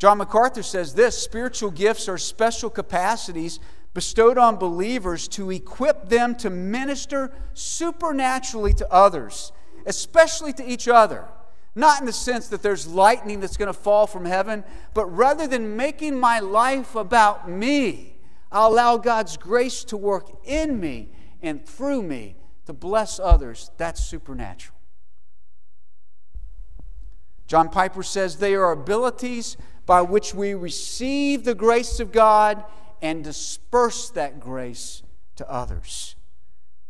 John 0.01 0.17
MacArthur 0.17 0.63
says 0.63 0.95
this 0.95 1.17
spiritual 1.17 1.71
gifts 1.71 2.09
are 2.09 2.17
special 2.17 2.71
capacities 2.71 3.61
bestowed 3.93 4.39
on 4.39 4.57
believers 4.57 5.27
to 5.29 5.51
equip 5.51 6.09
them 6.09 6.35
to 6.37 6.51
minister 6.51 7.33
supernaturally 7.55 8.73
to 8.75 8.93
others, 8.93 9.53
especially 9.87 10.53
to 10.53 10.65
each 10.65 10.87
other. 10.89 11.27
Not 11.75 12.01
in 12.01 12.07
the 12.07 12.13
sense 12.13 12.49
that 12.49 12.63
there's 12.63 12.87
lightning 12.87 13.41
that's 13.41 13.57
going 13.57 13.69
to 13.69 13.73
fall 13.73 14.07
from 14.07 14.25
heaven, 14.25 14.65
but 14.95 15.07
rather 15.07 15.47
than 15.47 15.77
making 15.77 16.19
my 16.19 16.41
life 16.41 16.95
about 16.95 17.49
me, 17.49 18.17
I'll 18.53 18.73
allow 18.73 18.97
God's 18.97 19.37
grace 19.37 19.85
to 19.85 19.97
work 19.97 20.29
in 20.45 20.81
me 20.81 21.11
and 21.43 21.65
through 21.65 22.03
me 22.03 22.37
to 22.67 22.73
bless 22.73 23.21
others. 23.21 23.71
That's 23.77 24.05
supernatural. 24.05 24.77
John 27.47 27.69
Piper 27.69 28.03
says 28.03 28.37
they 28.37 28.55
are 28.55 28.71
abilities 28.71 29.57
by 29.87 30.03
which 30.03 30.35
we 30.35 30.55
receive 30.55 31.45
the 31.45 31.55
grace 31.55 31.99
of 31.99 32.13
God 32.13 32.63
and 33.03 33.25
disperse 33.25 34.11
that 34.11 34.41
grace 34.41 35.03
to 35.37 35.51
others. 35.51 36.17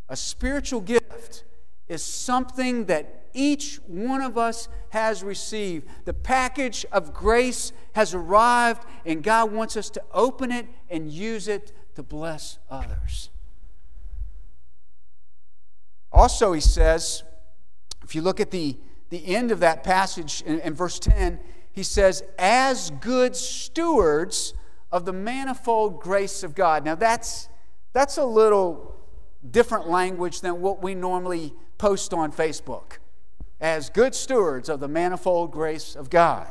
A 0.09 0.17
spiritual 0.17 0.81
gift 0.81 1.45
is 1.89 2.03
something 2.05 2.87
that 2.87 3.29
each 3.33 3.77
one 3.87 4.23
of 4.23 4.37
us 4.37 4.69
has 4.91 5.23
received. 5.23 5.87
The 6.05 6.15
package 6.15 6.85
of 6.91 7.15
grace 7.15 7.73
has 7.95 8.15
arrived, 8.15 8.85
and 9.05 9.23
God 9.23 9.53
wants 9.53 9.77
us 9.77 9.91
to 9.91 10.03
open 10.13 10.51
it 10.51 10.67
and 10.89 11.11
use 11.11 11.49
it 11.49 11.73
to 11.95 12.03
bless 12.03 12.59
others. 12.69 13.31
Also, 16.13 16.53
he 16.53 16.61
says, 16.61 17.23
if 18.03 18.15
you 18.15 18.23
look 18.23 18.41
at 18.41 18.51
the, 18.51 18.77
the 19.11 19.35
end 19.35 19.53
of 19.53 19.61
that 19.61 19.85
passage 19.85 20.43
in, 20.43 20.59
in 20.61 20.75
verse 20.75 20.99
10, 20.99 21.39
he 21.73 21.85
says, 21.85 22.25
as 22.39 22.91
good 23.01 23.37
stewards 23.37 24.55
of 24.93 25.05
the 25.05 25.13
manifold 25.13 26.01
grace 26.01 26.43
of 26.43 26.55
God. 26.55 26.85
Now, 26.85 26.95
that's, 26.95 27.49
that's 27.93 28.17
a 28.17 28.25
little 28.25 28.97
different 29.49 29.89
language 29.89 30.41
than 30.41 30.61
what 30.61 30.83
we 30.83 30.95
normally 30.95 31.55
post 31.79 32.13
on 32.13 32.33
Facebook. 32.33 32.99
As 33.61 33.91
good 33.91 34.15
stewards 34.15 34.69
of 34.69 34.81
the 34.81 34.89
manifold 34.89 35.53
grace 35.53 35.95
of 35.95 36.11
God. 36.11 36.49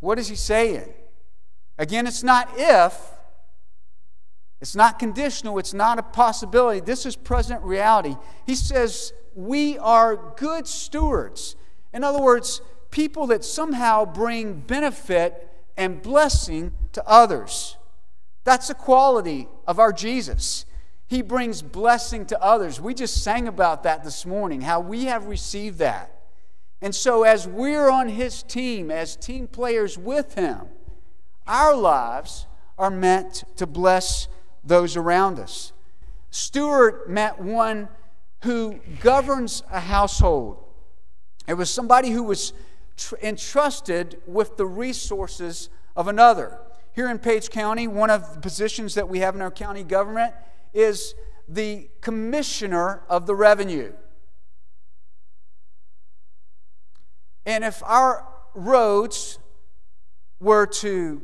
What 0.00 0.18
is 0.18 0.28
he 0.28 0.36
saying? 0.36 0.92
Again, 1.78 2.06
it's 2.06 2.22
not 2.22 2.48
if, 2.56 2.94
it's 4.60 4.76
not 4.76 4.98
conditional, 4.98 5.58
it's 5.58 5.74
not 5.74 5.98
a 5.98 6.02
possibility. 6.02 6.80
This 6.80 7.06
is 7.06 7.16
present 7.16 7.62
reality. 7.62 8.16
He 8.46 8.54
says, 8.54 9.12
We 9.34 9.78
are 9.78 10.34
good 10.36 10.66
stewards. 10.66 11.56
In 11.92 12.04
other 12.04 12.20
words, 12.20 12.60
people 12.90 13.26
that 13.28 13.44
somehow 13.44 14.04
bring 14.04 14.60
benefit 14.60 15.49
and 15.80 16.02
blessing 16.02 16.72
to 16.92 17.02
others. 17.08 17.78
That's 18.44 18.68
a 18.68 18.74
quality 18.74 19.48
of 19.66 19.78
our 19.78 19.94
Jesus. 19.94 20.66
He 21.08 21.22
brings 21.22 21.62
blessing 21.62 22.26
to 22.26 22.40
others. 22.40 22.78
We 22.78 22.92
just 22.92 23.24
sang 23.24 23.48
about 23.48 23.82
that 23.84 24.04
this 24.04 24.26
morning, 24.26 24.60
how 24.60 24.80
we 24.80 25.06
have 25.06 25.24
received 25.24 25.78
that. 25.78 26.14
And 26.82 26.94
so, 26.94 27.22
as 27.22 27.48
we're 27.48 27.90
on 27.90 28.08
His 28.08 28.42
team, 28.42 28.90
as 28.90 29.16
team 29.16 29.48
players 29.48 29.96
with 29.96 30.34
Him, 30.34 30.68
our 31.46 31.74
lives 31.74 32.46
are 32.78 32.90
meant 32.90 33.44
to 33.56 33.66
bless 33.66 34.28
those 34.62 34.98
around 34.98 35.38
us. 35.38 35.72
Steward 36.30 37.08
meant 37.08 37.38
one 37.38 37.88
who 38.44 38.80
governs 39.00 39.62
a 39.70 39.80
household. 39.80 40.62
It 41.48 41.54
was 41.54 41.70
somebody 41.70 42.10
who 42.10 42.22
was 42.22 42.52
tr- 43.00 43.16
entrusted 43.22 44.20
with 44.26 44.56
the 44.56 44.66
resources 44.66 45.70
of 45.96 46.06
another. 46.06 46.58
Here 46.92 47.08
in 47.08 47.18
Page 47.18 47.50
County, 47.50 47.88
one 47.88 48.10
of 48.10 48.34
the 48.34 48.40
positions 48.40 48.94
that 48.94 49.08
we 49.08 49.20
have 49.20 49.34
in 49.34 49.40
our 49.40 49.50
county 49.50 49.82
government 49.82 50.34
is 50.74 51.14
the 51.48 51.88
commissioner 52.00 53.02
of 53.08 53.26
the 53.26 53.34
revenue. 53.34 53.92
And 57.46 57.64
if 57.64 57.82
our 57.84 58.26
roads 58.54 59.38
were 60.38 60.66
to 60.66 61.22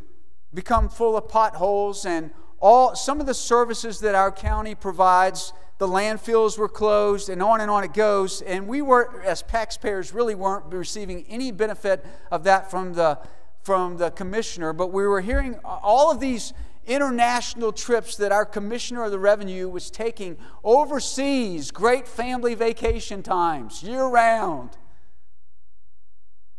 become 0.55 0.89
full 0.89 1.17
of 1.17 1.29
potholes 1.29 2.07
and 2.07 2.31
all 2.59 2.97
some 2.97 3.21
of 3.21 3.27
the 3.27 3.35
services 3.35 4.01
that 4.01 4.15
our 4.15 4.33
county 4.33 4.75
provides 4.75 5.53
the 5.79 5.87
landfills 5.87 6.59
were 6.59 6.69
closed 6.69 7.29
and 7.29 7.43
on 7.43 7.61
and 7.61 7.71
on 7.71 7.85
it 7.85 7.93
goes. 7.93 8.41
And 8.43 8.67
we 8.67 8.83
were 8.83 9.23
as 9.23 9.43
taxpayers 9.43 10.13
really 10.13 10.35
weren't 10.35 10.67
receiving 10.73 11.25
any 11.29 11.53
benefit 11.53 12.05
of 12.31 12.45
that 12.45 12.71
from 12.71 12.95
the 12.95 13.19
from 13.63 13.97
the 13.97 14.13
commissioner 14.13 14.73
but 14.73 14.93
we 14.93 15.05
were 15.05 15.21
hearing 15.21 15.59
all 15.65 16.09
of 16.09 16.21
these 16.21 16.53
international 16.87 17.73
trips 17.73 18.15
that 18.15 18.31
our 18.31 18.45
commissioner 18.47 19.03
of 19.03 19.11
the 19.11 19.19
revenue 19.19 19.69
was 19.69 19.91
taking 19.91 20.37
overseas 20.63 21.73
great 21.73 22.07
family 22.07 22.55
vacation 22.55 23.25
times 23.25 23.83
year 23.83 24.07
round 24.07 24.77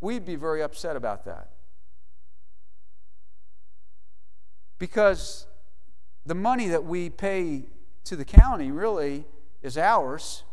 we'd 0.00 0.24
be 0.24 0.36
very 0.36 0.62
upset 0.62 0.96
about 0.96 1.24
that. 1.24 1.50
Because 4.78 5.46
the 6.24 6.34
money 6.34 6.68
that 6.68 6.84
we 6.84 7.10
pay 7.10 7.64
to 8.08 8.16
the 8.16 8.24
county 8.24 8.70
really 8.70 9.26
is 9.62 9.76
ours 9.76 10.44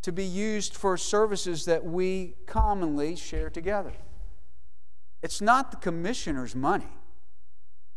to 0.00 0.12
be 0.12 0.24
used 0.24 0.76
for 0.76 0.96
services 0.96 1.64
that 1.64 1.84
we 1.84 2.36
commonly 2.46 3.16
share 3.16 3.50
together. 3.50 3.92
It's 5.20 5.40
not 5.40 5.72
the 5.72 5.76
commissioner's 5.76 6.54
money. 6.54 6.92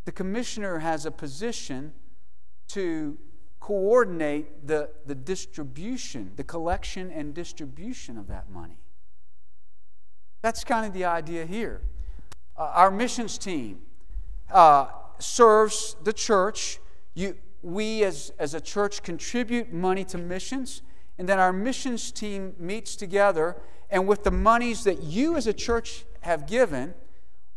The 0.05 0.11
commissioner 0.11 0.79
has 0.79 1.05
a 1.05 1.11
position 1.11 1.93
to 2.69 3.19
coordinate 3.59 4.65
the, 4.65 4.89
the 5.05 5.13
distribution, 5.13 6.31
the 6.35 6.43
collection 6.43 7.11
and 7.11 7.35
distribution 7.35 8.17
of 8.17 8.27
that 8.29 8.49
money. 8.49 8.79
That's 10.41 10.63
kind 10.63 10.87
of 10.87 10.93
the 10.93 11.05
idea 11.05 11.45
here. 11.45 11.83
Uh, 12.57 12.71
our 12.73 12.89
missions 12.89 13.37
team 13.37 13.81
uh, 14.49 14.87
serves 15.19 15.95
the 16.03 16.13
church. 16.13 16.79
You, 17.13 17.35
we 17.61 18.03
as, 18.03 18.31
as 18.39 18.53
a 18.53 18.61
church 18.61 19.03
contribute 19.03 19.71
money 19.71 20.03
to 20.05 20.17
missions, 20.17 20.81
and 21.17 21.27
then 21.29 21.39
our 21.39 21.53
missions 21.53 22.11
team 22.11 22.53
meets 22.57 22.95
together, 22.95 23.55
and 23.89 24.07
with 24.07 24.23
the 24.23 24.31
monies 24.31 24.83
that 24.83 25.03
you 25.03 25.35
as 25.35 25.47
a 25.47 25.53
church 25.53 26.05
have 26.21 26.47
given, 26.47 26.93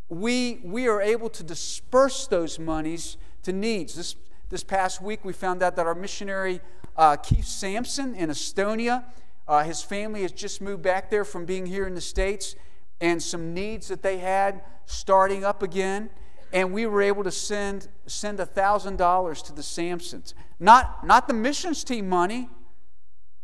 we, 0.08 0.60
we 0.64 0.86
are 0.86 1.00
able 1.00 1.30
to 1.30 1.42
disperse 1.42 2.26
those 2.26 2.58
monies 2.58 3.16
to 3.42 3.52
needs. 3.52 3.94
This, 3.94 4.16
this 4.50 4.62
past 4.62 5.00
week, 5.00 5.24
we 5.24 5.32
found 5.32 5.62
out 5.62 5.76
that 5.76 5.86
our 5.86 5.94
missionary 5.94 6.60
uh, 6.96 7.16
Keith 7.16 7.46
Sampson 7.46 8.14
in 8.14 8.30
Estonia, 8.30 9.04
uh, 9.48 9.64
his 9.64 9.82
family 9.82 10.22
has 10.22 10.32
just 10.32 10.60
moved 10.60 10.82
back 10.82 11.10
there 11.10 11.24
from 11.24 11.44
being 11.44 11.66
here 11.66 11.86
in 11.86 11.94
the 11.94 12.00
States, 12.00 12.54
and 13.00 13.22
some 13.22 13.54
needs 13.54 13.88
that 13.88 14.02
they 14.02 14.18
had 14.18 14.62
starting 14.86 15.44
up 15.44 15.62
again 15.62 16.10
and 16.54 16.72
we 16.72 16.86
were 16.86 17.02
able 17.02 17.24
to 17.24 17.32
send 17.32 17.88
send 18.06 18.38
$1000 18.38 19.44
to 19.44 19.52
the 19.52 19.62
Sampsons. 19.62 20.34
Not, 20.60 21.04
not 21.04 21.26
the 21.26 21.34
missions 21.34 21.82
team 21.82 22.08
money, 22.08 22.48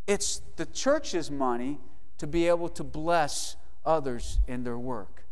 it's 0.06 0.40
the 0.56 0.64
church's 0.64 1.30
money 1.30 1.80
to 2.18 2.26
be 2.26 2.46
able 2.46 2.68
to 2.68 2.84
bless 2.84 3.56
others 3.84 4.38
in 4.46 4.62
their 4.62 4.78
work. 4.78 5.24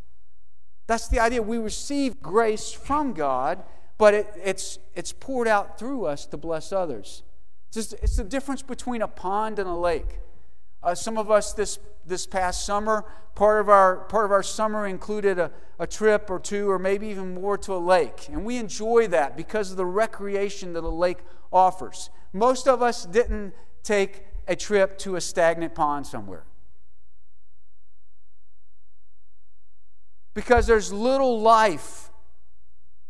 That's 0.89 1.07
the 1.09 1.21
idea. 1.21 1.41
We 1.41 1.59
receive 1.59 2.21
grace 2.21 2.73
from 2.73 3.13
God, 3.13 3.63
but 3.97 4.15
it, 4.15 4.27
it's, 4.43 4.79
it's 4.95 5.13
poured 5.13 5.47
out 5.47 5.79
through 5.79 6.07
us 6.07 6.27
to 6.27 6.37
bless 6.37 6.73
others. 6.73 7.23
It's, 7.69 7.77
just, 7.91 8.03
it's 8.03 8.17
the 8.17 8.25
difference 8.25 8.63
between 8.63 9.03
a 9.03 9.09
pond 9.09 9.59
and 9.59 9.69
a 9.69 9.75
lake. 9.75 10.19
Uh, 10.83 10.95
some 10.95 11.19
of 11.19 11.31
us 11.31 11.53
this, 11.53 11.79
this 12.09 12.27
past 12.27 12.65
summer, 12.67 13.05
part 13.35 13.61
of 13.61 13.69
our, 13.69 13.99
part 14.05 14.25
of 14.25 14.33
our 14.33 14.43
summer 14.43 14.87
included 14.87 15.39
a, 15.39 15.51
a 15.79 15.87
trip 15.87 16.31
or 16.31 16.39
two, 16.39 16.71
or 16.71 16.79
maybe 16.79 17.09
even 17.09 17.35
more, 17.35 17.57
to 17.59 17.75
a 17.75 17.79
lake. 17.79 18.29
And 18.31 18.45
we 18.45 18.57
enjoy 18.57 19.07
that 19.09 19.37
because 19.37 19.71
of 19.71 19.77
the 19.77 19.87
recreation 19.87 20.73
that 20.73 20.85
a 20.85 20.89
lake 20.89 21.19
offers. 21.53 22.11
Most 22.33 22.67
of 22.67 22.83
us 22.83 23.05
didn't 23.05 23.55
take 23.83 24.25
a 24.47 24.57
trip 24.57 24.99
to 24.99 25.17
a 25.17 25.21
stagnant 25.21 25.75
pond 25.75 26.07
somewhere. 26.07 26.45
Because 30.35 30.67
there's 30.67 30.93
little 30.93 31.41
life 31.41 32.11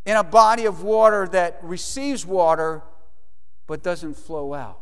in 0.04 0.16
a 0.16 0.24
body 0.24 0.64
of 0.64 0.82
water 0.82 1.28
that 1.28 1.58
receives 1.62 2.24
water 2.24 2.82
but 3.66 3.82
doesn't 3.82 4.14
flow 4.14 4.54
out. 4.54 4.80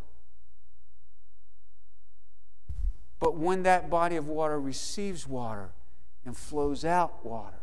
But 3.18 3.36
when 3.36 3.62
that 3.62 3.88
body 3.88 4.16
of 4.16 4.28
water 4.28 4.60
receives 4.60 5.26
water 5.26 5.70
and 6.24 6.36
flows 6.36 6.84
out 6.84 7.24
water, 7.24 7.60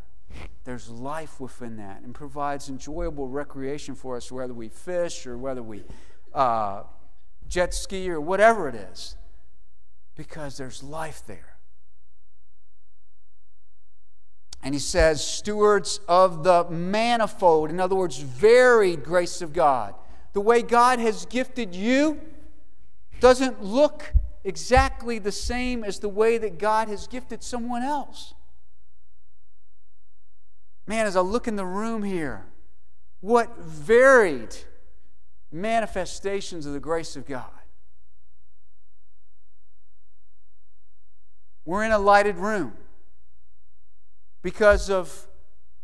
there's 0.63 0.89
life 0.89 1.39
within 1.39 1.77
that 1.77 2.01
and 2.01 2.15
provides 2.15 2.69
enjoyable 2.69 3.27
recreation 3.27 3.93
for 3.93 4.17
us, 4.17 4.31
whether 4.31 4.53
we 4.53 4.69
fish 4.69 5.27
or 5.27 5.37
whether 5.37 5.61
we 5.61 5.83
uh, 6.33 6.83
jet 7.47 7.73
ski 7.73 8.09
or 8.09 8.19
whatever 8.19 8.67
it 8.67 8.75
is, 8.75 9.15
because 10.15 10.57
there's 10.57 10.81
life 10.81 11.23
there. 11.27 11.57
And 14.63 14.73
he 14.73 14.79
says, 14.79 15.25
stewards 15.25 15.99
of 16.07 16.43
the 16.43 16.63
manifold, 16.69 17.69
in 17.69 17.79
other 17.81 17.95
words, 17.95 18.17
varied 18.17 19.03
grace 19.03 19.41
of 19.41 19.51
God. 19.51 19.93
The 20.31 20.41
way 20.41 20.61
God 20.61 20.99
has 20.99 21.25
gifted 21.25 21.75
you 21.75 22.21
doesn't 23.19 23.61
look 23.61 24.13
exactly 24.43 25.19
the 25.19 25.31
same 25.31 25.83
as 25.83 25.99
the 25.99 26.09
way 26.09 26.37
that 26.37 26.57
God 26.57 26.87
has 26.87 27.07
gifted 27.07 27.43
someone 27.43 27.83
else. 27.83 28.33
Man, 30.85 31.05
as 31.05 31.15
I 31.15 31.21
look 31.21 31.47
in 31.47 31.55
the 31.55 31.65
room 31.65 32.03
here, 32.03 32.45
what 33.21 33.57
varied 33.59 34.55
manifestations 35.53 36.65
of 36.65 36.73
the 36.73 36.79
grace 36.79 37.15
of 37.15 37.25
God. 37.25 37.45
We're 41.63 41.83
in 41.83 41.91
a 41.91 41.99
lighted 41.99 42.37
room 42.37 42.73
because 44.41 44.89
of 44.89 45.27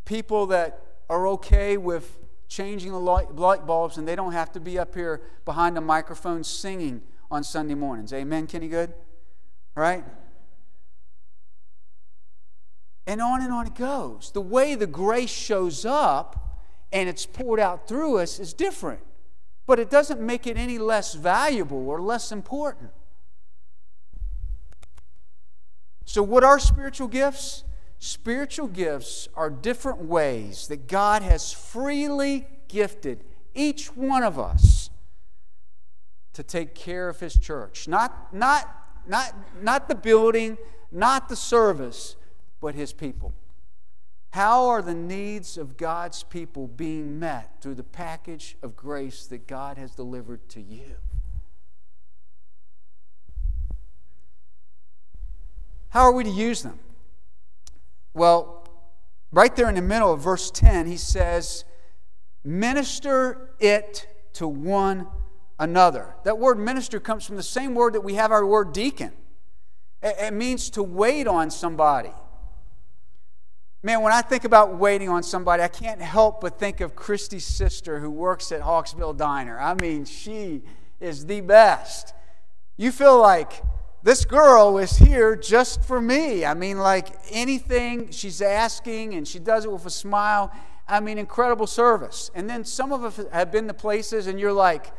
people 0.04 0.48
that 0.48 0.82
are 1.10 1.28
okay 1.28 1.78
with 1.78 2.20
changing 2.50 2.92
the 2.92 3.00
light 3.00 3.66
bulbs 3.66 3.98
and 3.98 4.08
they 4.08 4.16
don't 4.16 4.34
have 4.34 4.52
to 4.52 4.60
be 4.60 4.78
up 4.78 4.96
here 4.96 5.22
behind 5.46 5.78
a 5.78 5.82
microphone 5.82 6.44
singing 6.44 7.02
on 7.32 7.44
Sunday 7.44 7.76
mornings. 7.76 8.14
Amen, 8.14 8.48
Kenny 8.48 8.68
Good? 8.68 8.94
Right? 9.76 10.04
And 13.06 13.22
on 13.22 13.42
and 13.42 13.52
on 13.52 13.68
it 13.68 13.76
goes. 13.76 14.32
The 14.34 14.42
way 14.42 14.76
the 14.76 14.88
grace 14.88 15.30
shows 15.30 15.86
up 15.86 16.60
and 16.92 17.08
it's 17.08 17.26
poured 17.26 17.60
out 17.60 17.88
through 17.88 18.18
us 18.18 18.40
is 18.40 18.54
different, 18.54 19.02
but 19.66 19.80
it 19.80 19.90
doesn't 19.90 20.22
make 20.22 20.48
it 20.48 20.58
any 20.58 20.78
less 20.78 21.14
valuable 21.14 21.90
or 21.90 22.02
less 22.02 22.32
important. 22.32 22.92
So, 26.06 26.24
what 26.24 26.44
are 26.44 26.60
spiritual 26.60 27.08
gifts? 27.08 27.64
Spiritual 28.00 28.68
gifts 28.68 29.28
are 29.36 29.50
different 29.50 30.00
ways 30.00 30.68
that 30.68 30.88
God 30.88 31.22
has 31.22 31.52
freely 31.52 32.48
gifted 32.68 33.24
each 33.54 33.96
one 33.96 34.24
of 34.24 34.40
us 34.40 34.90
to 36.40 36.44
take 36.44 36.74
care 36.74 37.10
of 37.10 37.20
his 37.20 37.38
church. 37.38 37.86
Not, 37.86 38.34
not, 38.34 38.74
not, 39.06 39.36
not 39.62 39.90
the 39.90 39.96
building, 39.96 40.58
not 40.90 41.28
the 41.28 41.36
service, 41.36 42.16
but 42.62 42.76
his 42.76 42.94
people. 42.94 43.34
How 44.30 44.68
are 44.68 44.82
the 44.82 44.94
needs 44.96 45.58
of 45.58 45.76
God's 45.76 46.24
people 46.24 46.66
being 46.66 47.20
met 47.20 47.62
through 47.62 47.76
the 47.76 47.84
package 47.84 48.56
of 48.64 48.78
grace 48.78 49.26
that 49.26 49.48
God 49.48 49.78
has 49.78 49.92
delivered 49.92 50.48
to 50.52 50.62
you? 50.62 50.96
How 55.90 56.04
are 56.04 56.14
we 56.14 56.24
to 56.24 56.30
use 56.30 56.62
them? 56.62 56.80
Well, 58.14 58.66
right 59.34 59.54
there 59.58 59.68
in 59.68 59.76
the 59.76 59.82
middle 59.82 60.14
of 60.14 60.22
verse 60.22 60.50
10, 60.52 60.88
he 60.88 60.96
says, 60.96 61.66
Minister 62.46 63.56
it 63.60 64.08
to 64.36 64.48
one 64.48 65.06
another. 65.60 66.16
That 66.24 66.40
word 66.40 66.58
minister 66.58 67.00
comes 67.00 67.26
from 67.26 67.36
the 67.36 67.44
same 67.44 67.76
word 67.76 67.94
that 67.94 68.02
we 68.02 68.16
have 68.16 68.32
our 68.32 68.46
word 68.46 68.74
deacon. 68.74 69.12
It 70.02 70.34
means 70.34 70.70
to 70.72 70.84
wait 70.84 71.28
on 71.28 71.52
somebody. 71.52 72.14
Man, 73.84 74.02
when 74.02 74.12
I 74.12 74.22
think 74.22 74.44
about 74.44 74.78
waiting 74.78 75.10
on 75.10 75.24
somebody, 75.24 75.62
I 75.62 75.68
can't 75.68 76.02
help 76.02 76.42
but 76.42 76.60
think 76.60 76.82
of 76.82 76.96
Christy's 76.96 77.46
sister 77.46 78.00
who 78.00 78.10
works 78.10 78.52
at 78.52 78.62
Hawksbill 78.62 79.16
Diner. 79.16 79.60
I 79.60 79.74
mean, 79.74 80.06
she 80.06 80.64
is 81.00 81.26
the 81.26 81.42
best. 81.42 82.14
You 82.78 82.92
feel 82.92 83.20
like 83.20 83.62
this 84.04 84.24
girl 84.24 84.78
is 84.78 84.98
here 84.98 85.36
just 85.36 85.84
for 85.84 86.02
me. 86.02 86.46
I 86.46 86.54
mean, 86.54 86.78
like 86.78 87.10
anything 87.30 88.12
she's 88.12 88.42
asking, 88.42 89.16
and 89.16 89.28
she 89.28 89.40
does 89.40 89.66
it 89.66 89.72
with 89.72 89.86
a 89.86 89.90
smile. 89.90 90.52
I 90.88 91.02
mean, 91.02 91.18
incredible 91.18 91.68
service. 91.68 92.32
And 92.34 92.50
then 92.50 92.64
some 92.64 92.92
of 92.92 93.04
us 93.04 93.20
have 93.32 93.52
been 93.52 93.68
to 93.68 93.74
places, 93.74 94.28
and 94.28 94.40
you're 94.40 94.54
like, 94.54 94.92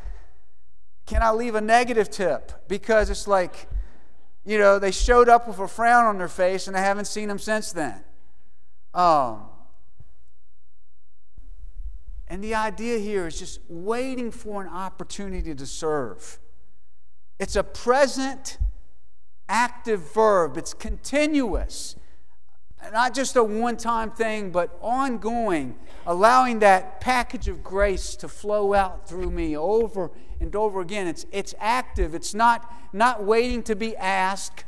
can 1.10 1.24
I 1.24 1.32
leave 1.32 1.56
a 1.56 1.60
negative 1.60 2.08
tip? 2.08 2.52
Because 2.68 3.10
it's 3.10 3.26
like, 3.26 3.66
you 4.44 4.58
know, 4.58 4.78
they 4.78 4.92
showed 4.92 5.28
up 5.28 5.48
with 5.48 5.58
a 5.58 5.66
frown 5.66 6.06
on 6.06 6.18
their 6.18 6.28
face, 6.28 6.68
and 6.68 6.76
I 6.76 6.80
haven't 6.80 7.06
seen 7.06 7.26
them 7.26 7.40
since 7.40 7.72
then. 7.72 8.04
Um, 8.94 9.42
and 12.28 12.44
the 12.44 12.54
idea 12.54 12.98
here 12.98 13.26
is 13.26 13.40
just 13.40 13.58
waiting 13.68 14.30
for 14.30 14.62
an 14.62 14.68
opportunity 14.68 15.52
to 15.52 15.66
serve. 15.66 16.38
It's 17.40 17.56
a 17.56 17.64
present 17.64 18.58
active 19.48 20.14
verb, 20.14 20.56
it's 20.56 20.72
continuous. 20.72 21.96
Not 22.92 23.14
just 23.14 23.36
a 23.36 23.44
one 23.44 23.76
time 23.76 24.10
thing, 24.10 24.50
but 24.50 24.76
ongoing, 24.80 25.76
allowing 26.06 26.60
that 26.60 27.00
package 27.00 27.46
of 27.46 27.62
grace 27.62 28.16
to 28.16 28.28
flow 28.28 28.74
out 28.74 29.08
through 29.08 29.30
me 29.30 29.56
over 29.56 30.10
and 30.40 30.54
over 30.56 30.80
again. 30.80 31.06
It's, 31.06 31.26
it's 31.30 31.54
active, 31.58 32.14
it's 32.14 32.34
not, 32.34 32.72
not 32.92 33.22
waiting 33.22 33.62
to 33.64 33.76
be 33.76 33.96
asked, 33.96 34.64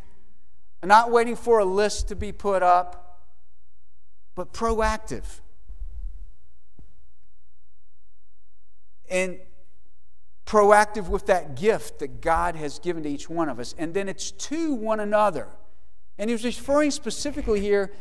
not 0.84 1.10
waiting 1.10 1.36
for 1.36 1.58
a 1.58 1.64
list 1.64 2.08
to 2.08 2.16
be 2.16 2.32
put 2.32 2.62
up, 2.62 3.22
but 4.34 4.52
proactive. 4.52 5.40
And 9.10 9.38
proactive 10.46 11.08
with 11.08 11.26
that 11.26 11.56
gift 11.56 11.98
that 12.00 12.20
God 12.20 12.56
has 12.56 12.78
given 12.78 13.02
to 13.04 13.08
each 13.08 13.28
one 13.28 13.48
of 13.48 13.58
us. 13.58 13.74
And 13.78 13.94
then 13.94 14.08
it's 14.08 14.30
to 14.32 14.74
one 14.74 15.00
another. 15.00 15.48
And 16.18 16.28
he 16.28 16.34
was 16.34 16.44
referring 16.44 16.90
specifically 16.90 17.60
here 17.60 17.92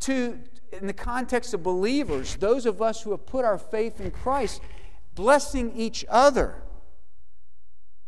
to, 0.00 0.38
in 0.72 0.86
the 0.86 0.92
context 0.92 1.54
of 1.54 1.62
believers, 1.62 2.36
those 2.36 2.66
of 2.66 2.80
us 2.80 3.02
who 3.02 3.10
have 3.10 3.26
put 3.26 3.44
our 3.44 3.58
faith 3.58 4.00
in 4.00 4.10
Christ, 4.10 4.60
blessing 5.14 5.72
each 5.76 6.04
other. 6.08 6.62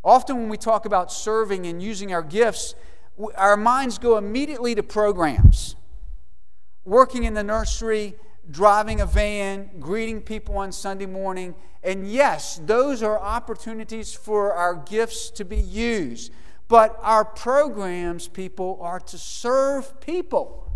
Often, 0.02 0.36
when 0.36 0.48
we 0.48 0.56
talk 0.56 0.84
about 0.84 1.12
serving 1.12 1.66
and 1.66 1.82
using 1.82 2.12
our 2.12 2.22
gifts, 2.22 2.74
our 3.36 3.56
minds 3.56 3.98
go 3.98 4.16
immediately 4.18 4.74
to 4.74 4.82
programs. 4.82 5.76
Working 6.84 7.24
in 7.24 7.34
the 7.34 7.44
nursery, 7.44 8.14
driving 8.50 9.00
a 9.00 9.06
van, 9.06 9.70
greeting 9.80 10.20
people 10.20 10.58
on 10.58 10.72
Sunday 10.72 11.06
morning. 11.06 11.54
And 11.82 12.10
yes, 12.10 12.60
those 12.64 13.02
are 13.02 13.18
opportunities 13.18 14.14
for 14.14 14.52
our 14.52 14.74
gifts 14.74 15.30
to 15.30 15.44
be 15.44 15.56
used. 15.56 16.32
But 16.68 16.98
our 17.02 17.24
programs, 17.24 18.26
people, 18.28 18.78
are 18.80 19.00
to 19.00 19.18
serve 19.18 20.00
people, 20.00 20.66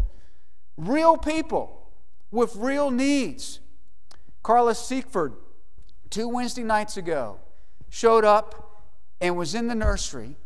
real 0.77 1.16
people 1.16 1.90
with 2.31 2.55
real 2.57 2.90
needs. 2.90 3.61
Carla 4.42 4.72
Seekford, 4.72 5.35
two 6.11 6.29
Wednesday 6.29 6.62
nights 6.62 6.96
ago, 6.96 7.38
showed 7.88 8.24
up 8.24 8.85
and 9.20 9.37
was 9.37 9.55
in 9.55 9.68
the 9.68 9.74
nursery 9.74 10.37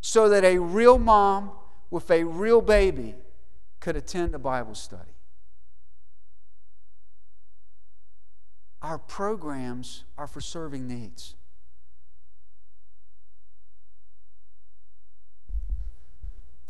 so 0.00 0.28
that 0.28 0.44
a 0.44 0.58
real 0.58 0.98
mom 0.98 1.52
with 1.90 2.10
a 2.10 2.24
real 2.24 2.60
baby 2.60 3.14
could 3.80 3.96
attend 3.96 4.34
a 4.34 4.38
Bible 4.38 4.74
study. 4.74 5.10
Our 8.80 8.98
programs 8.98 10.04
are 10.18 10.26
for 10.26 10.40
serving 10.40 10.88
needs. 10.88 11.34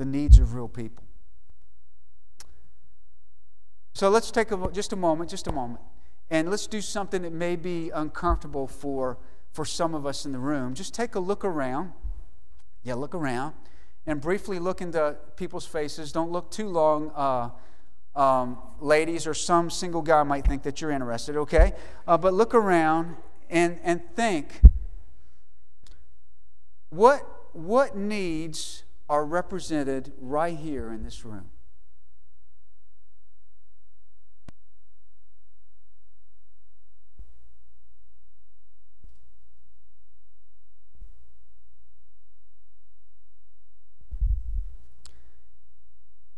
The 0.03 0.07
needs 0.07 0.41
of 0.41 0.57
real 0.57 0.67
people. 0.67 1.05
So 3.95 4.09
let's 4.09 4.33
take 4.33 4.51
a, 4.51 4.69
just 4.73 4.93
a 4.93 4.97
moment, 4.97 5.31
just 5.31 5.47
a 5.47 5.53
moment, 5.53 5.81
and 6.29 6.51
let's 6.51 6.67
do 6.67 6.81
something 6.81 7.23
that 7.23 7.33
may 7.33 7.55
be 7.55 7.91
uncomfortable 7.91 8.67
for, 8.67 9.19
for 9.53 9.65
some 9.65 9.95
of 9.95 10.05
us 10.05 10.27
in 10.27 10.33
the 10.33 10.41
room. 10.41 10.75
Just 10.75 10.93
take 10.93 11.15
a 11.15 11.21
look 11.21 11.45
around. 11.45 11.93
Yeah, 12.83 12.95
look 12.95 13.15
around 13.15 13.55
and 14.05 14.21
briefly 14.21 14.59
look 14.59 14.81
into 14.81 15.15
people's 15.37 15.67
faces. 15.67 16.11
Don't 16.11 16.33
look 16.33 16.51
too 16.51 16.69
long. 16.69 17.13
Uh, 17.15 17.51
um, 18.21 18.59
ladies 18.81 19.25
or 19.25 19.35
some 19.35 19.71
single 19.71 20.03
guy 20.03 20.25
might 20.25 20.45
think 20.45 20.65
that 20.65 20.81
you're 20.81 20.91
interested, 20.91 21.37
okay? 21.37 21.75
Uh, 22.09 22.19
but 22.19 22.35
look 22.35 22.57
around 22.57 23.15
and, 23.49 23.79
and 23.85 24.03
think 24.17 24.63
what, 26.91 27.25
what 27.53 27.97
needs 27.97 28.82
are 29.13 29.27
represented 29.27 30.11
right 30.19 30.57
here 30.57 30.91
in 30.91 31.03
this 31.03 31.23
room? 31.23 31.51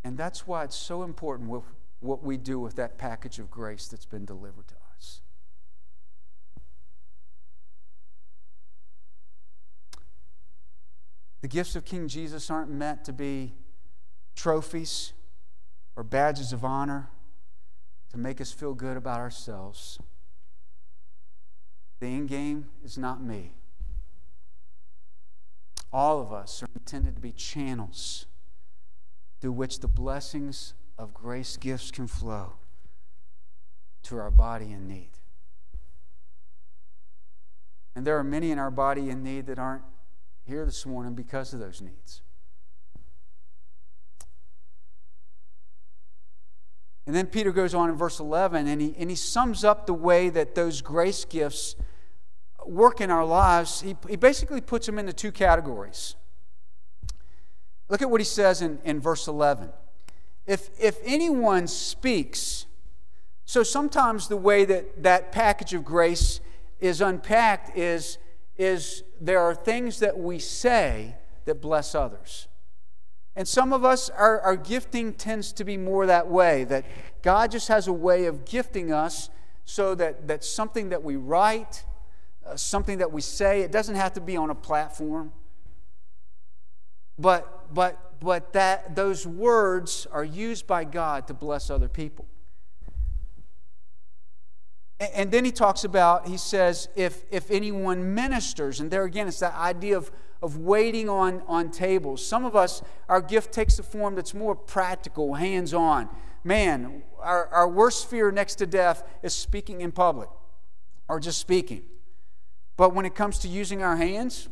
And 0.03 0.19
that's 0.19 0.45
why 0.45 0.65
it's 0.65 0.75
so 0.75 1.05
important 1.05 1.49
what 2.01 2.25
we 2.25 2.37
do 2.37 2.59
with 2.59 2.75
that 2.75 2.99
package 2.99 3.39
of 3.39 3.53
grace 3.53 3.87
that's 3.87 4.05
been 4.05 4.25
delivered 4.25 4.67
to 4.67 4.75
us. 4.99 5.23
The 11.45 11.49
gifts 11.49 11.77
of 11.77 11.85
King 11.85 12.09
Jesus 12.09 12.51
aren't 12.51 12.71
meant 12.71 13.05
to 13.05 13.13
be 13.13 13.53
trophies 14.35 15.13
or 15.95 16.03
badges 16.03 16.55
of 16.55 16.65
honor 16.65 17.11
to 18.09 18.17
make 18.17 18.41
us 18.41 18.51
feel 18.51 18.73
good 18.73 18.97
about 18.97 19.21
ourselves. 19.21 19.99
The 22.01 22.07
end 22.07 22.31
game 22.31 22.71
is 22.83 22.97
not 22.97 23.23
me. 23.23 23.53
All 25.93 26.19
of 26.19 26.33
us 26.33 26.63
are 26.63 26.69
intended 26.75 27.17
to 27.17 27.21
be 27.21 27.33
channels 27.33 28.25
through 29.43 29.53
which 29.53 29.81
the 29.81 29.87
blessings 29.87 30.73
of 30.97 31.13
grace 31.13 31.59
gifts 31.59 31.91
can 31.91 32.07
flow 32.07 32.55
to 34.05 34.17
our 34.17 34.31
body 34.31 34.73
in 34.73 34.89
need. 34.89 35.11
And 37.95 38.07
there 38.07 38.17
are 38.17 38.25
many 38.25 38.51
in 38.51 38.59
our 38.59 38.71
body 38.71 39.11
in 39.11 39.23
need 39.23 39.45
that 39.49 39.59
aren't 39.59 39.85
here 40.47 40.65
this 40.65 40.85
morning 40.85 41.15
because 41.15 41.53
of 41.53 41.61
those 41.61 41.81
needs. 41.81 42.23
And 47.07 47.15
then 47.15 47.27
Peter 47.27 47.53
goes 47.53 47.75
on 47.75 47.91
in 47.91 47.97
verse 47.97 48.19
11 48.19 48.67
and 48.67 48.81
he, 48.81 48.95
and 48.99 49.11
he 49.11 49.17
sums 49.17 49.63
up 49.65 49.87
the 49.87 49.95
way 49.95 50.31
that 50.31 50.55
those 50.55 50.81
grace 50.81 51.25
gifts 51.25 51.77
work 52.67 53.01
in 53.01 53.11
our 53.11 53.25
lives. 53.25 53.83
He, 53.83 53.97
he 54.09 54.17
basically 54.17 54.61
puts 54.61 54.87
them 54.87 54.99
into 54.99 55.13
two 55.13 55.33
categories. 55.33 56.17
Look 57.89 58.01
at 58.01 58.11
what 58.11 58.21
he 58.21 58.25
says 58.25 58.63
in, 58.63 58.79
in 58.85 59.01
verse 59.01 59.29
11. 59.29 59.71
If, 60.47 60.71
if 60.81 60.99
anyone 61.05 61.67
speaks, 61.67 62.67
so 63.45 63.63
sometimes 63.63 64.29
the 64.29 64.37
way 64.37 64.65
that 64.65 65.03
that 65.03 65.33
package 65.33 65.75
of 65.75 65.85
grace 65.85 66.41
is 66.81 67.01
unpacked 67.01 67.77
is, 67.77 68.19
is 68.57 69.03
there 69.21 69.41
are 69.41 69.55
things 69.55 69.99
that 69.99 70.19
we 70.19 70.39
say 70.39 71.17
that 71.45 71.61
bless 71.61 71.95
others. 71.95 72.49
And 73.37 73.49
some 73.49 73.73
of 73.73 73.85
us, 73.85 74.11
our, 74.11 74.41
our 74.41 74.57
gifting 74.57 75.13
tends 75.13 75.53
to 75.55 75.65
be 75.65 75.77
more 75.77 76.07
that 76.07 76.29
way, 76.29 76.65
that 76.65 76.85
God 77.23 77.51
just 77.51 77.69
has 77.69 77.89
a 77.89 77.93
way 77.93 78.27
of 78.27 78.45
gifting 78.45 78.93
us 78.93 79.29
so 79.65 79.95
that, 79.97 80.29
that 80.29 80.45
something 80.45 80.91
that 80.91 81.03
we 81.03 81.17
write, 81.17 81.85
uh, 82.47 82.57
something 82.57 82.99
that 82.99 83.11
we 83.11 83.21
say, 83.21 83.63
it 83.63 83.73
doesn't 83.73 83.97
have 83.97 84.13
to 84.13 84.21
be 84.21 84.37
on 84.37 84.51
a 84.51 84.55
platform. 84.55 85.33
But, 87.19 87.75
but, 87.75 88.21
but 88.21 88.53
that 88.53 88.95
those 88.95 89.27
words 89.27 90.07
are 90.13 90.25
used 90.25 90.67
by 90.67 90.85
God 90.85 91.27
to 91.29 91.35
bless 91.35 91.71
other 91.71 91.89
people. 91.89 92.27
And 95.01 95.31
then 95.33 95.45
he 95.45 95.51
talks 95.51 95.85
about, 95.85 96.29
he 96.29 96.37
says, 96.37 96.89
if, 96.95 97.25
if 97.31 97.51
anyone 97.51 98.15
ministers, 98.15 98.81
and 98.81 98.91
there 98.91 99.05
again, 99.05 99.27
it's 99.27 99.41
that 99.41 99.55
idea 99.55 99.97
of, 99.97 100.13
of 100.41 100.59
waiting 100.59 101.09
on, 101.09 101.43
on 101.49 101.71
tables. 101.71 102.25
Some 102.25 102.45
of 102.45 102.55
us, 102.55 102.81
our 103.09 103.21
gift 103.21 103.53
takes 103.53 103.77
the 103.77 103.83
form 103.83 104.15
that's 104.15 104.35
more 104.35 104.55
practical, 104.55 105.35
hands 105.35 105.75
on. 105.75 106.09
Man, 106.45 107.03
our, 107.19 107.49
our 107.49 107.69
worst 107.69 108.09
fear 108.09 108.31
next 108.31 108.57
to 108.57 108.67
death 108.67 109.03
is 109.23 109.35
speaking 109.35 109.81
in 109.81 109.91
public 109.91 110.29
or 111.09 111.19
just 111.19 111.39
speaking. 111.39 111.83
But 112.77 112.95
when 112.95 113.05
it 113.05 113.15
comes 113.15 113.39
to 113.41 113.49
using 113.49 113.83
our 113.83 113.97
hands, 113.97 114.49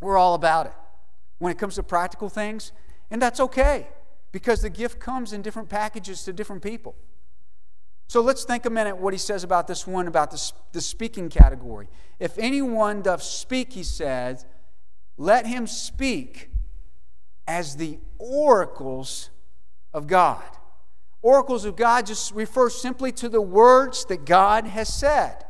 we're 0.00 0.16
all 0.16 0.34
about 0.34 0.66
it. 0.66 0.74
When 1.38 1.52
it 1.52 1.58
comes 1.58 1.74
to 1.74 1.82
practical 1.82 2.28
things, 2.28 2.72
and 3.10 3.20
that's 3.20 3.40
okay 3.40 3.88
because 4.32 4.62
the 4.62 4.70
gift 4.70 5.00
comes 5.00 5.32
in 5.32 5.42
different 5.42 5.68
packages 5.68 6.22
to 6.24 6.32
different 6.32 6.62
people. 6.62 6.94
So 8.10 8.22
let's 8.22 8.42
think 8.42 8.66
a 8.66 8.70
minute 8.70 8.96
what 8.96 9.14
he 9.14 9.18
says 9.20 9.44
about 9.44 9.68
this 9.68 9.86
one, 9.86 10.08
about 10.08 10.32
the, 10.32 10.52
the 10.72 10.80
speaking 10.80 11.28
category. 11.28 11.86
If 12.18 12.38
anyone 12.38 13.02
doth 13.02 13.22
speak, 13.22 13.72
he 13.72 13.84
says, 13.84 14.44
let 15.16 15.46
him 15.46 15.68
speak 15.68 16.50
as 17.46 17.76
the 17.76 18.00
oracles 18.18 19.30
of 19.94 20.08
God. 20.08 20.42
Oracles 21.22 21.64
of 21.64 21.76
God 21.76 22.04
just 22.04 22.34
refers 22.34 22.74
simply 22.74 23.12
to 23.12 23.28
the 23.28 23.40
words 23.40 24.04
that 24.06 24.24
God 24.24 24.66
has 24.66 24.92
said, 24.92 25.44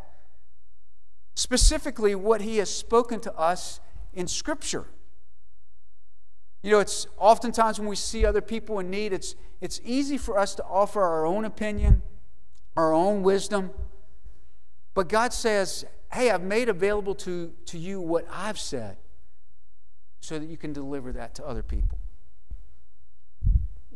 specifically 1.34 2.14
what 2.14 2.42
he 2.42 2.58
has 2.58 2.68
spoken 2.68 3.20
to 3.20 3.34
us 3.36 3.80
in 4.12 4.28
Scripture. 4.28 4.84
You 6.62 6.72
know, 6.72 6.80
it's 6.80 7.06
oftentimes 7.16 7.80
when 7.80 7.88
we 7.88 7.96
see 7.96 8.26
other 8.26 8.42
people 8.42 8.80
in 8.80 8.90
need, 8.90 9.14
it's, 9.14 9.34
it's 9.62 9.80
easy 9.82 10.18
for 10.18 10.38
us 10.38 10.54
to 10.56 10.64
offer 10.64 11.00
our 11.00 11.24
own 11.24 11.46
opinion, 11.46 12.02
our 12.80 12.92
own 12.92 13.22
wisdom. 13.22 13.70
But 14.94 15.08
God 15.08 15.32
says, 15.32 15.84
hey, 16.12 16.30
I've 16.30 16.42
made 16.42 16.68
available 16.68 17.14
to, 17.16 17.52
to 17.66 17.78
you 17.78 18.00
what 18.00 18.26
I've 18.30 18.58
said 18.58 18.96
so 20.20 20.38
that 20.38 20.48
you 20.48 20.56
can 20.56 20.72
deliver 20.72 21.12
that 21.12 21.34
to 21.36 21.46
other 21.46 21.62
people. 21.62 21.98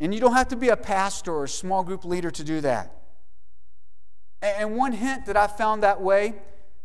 And 0.00 0.14
you 0.14 0.20
don't 0.20 0.34
have 0.34 0.48
to 0.48 0.56
be 0.56 0.68
a 0.68 0.76
pastor 0.76 1.32
or 1.32 1.44
a 1.44 1.48
small 1.48 1.82
group 1.82 2.04
leader 2.04 2.30
to 2.30 2.44
do 2.44 2.60
that. 2.60 2.92
And 4.42 4.76
one 4.76 4.92
hint 4.92 5.26
that 5.26 5.36
I 5.36 5.46
found 5.46 5.82
that 5.82 6.00
way, 6.00 6.34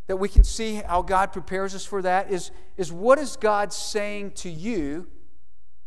that 0.06 0.16
we 0.16 0.28
can 0.28 0.44
see 0.44 0.76
how 0.76 1.02
God 1.02 1.32
prepares 1.32 1.74
us 1.74 1.84
for 1.84 2.02
that, 2.02 2.30
is, 2.30 2.50
is 2.76 2.92
what 2.92 3.18
is 3.18 3.36
God 3.36 3.72
saying 3.72 4.32
to 4.32 4.50
you 4.50 5.08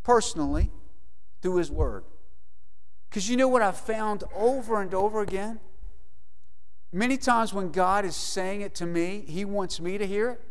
personally 0.04 0.72
through 1.42 1.58
His 1.58 1.72
Word? 1.72 2.04
Because 3.10 3.30
you 3.30 3.38
know 3.38 3.48
what 3.48 3.62
I've 3.62 3.78
found 3.78 4.24
over 4.36 4.82
and 4.82 4.94
over 4.94 5.22
again? 5.22 5.60
Many 6.96 7.18
times 7.18 7.56
when 7.56 7.72
God 7.72 8.06
is 8.06 8.16
saying 8.16 8.62
it 8.62 8.76
to 8.76 8.86
me, 8.86 9.26
He 9.28 9.46
wants 9.46 9.82
me 9.82 9.98
to 9.98 10.06
hear 10.06 10.30
it, 10.30 10.42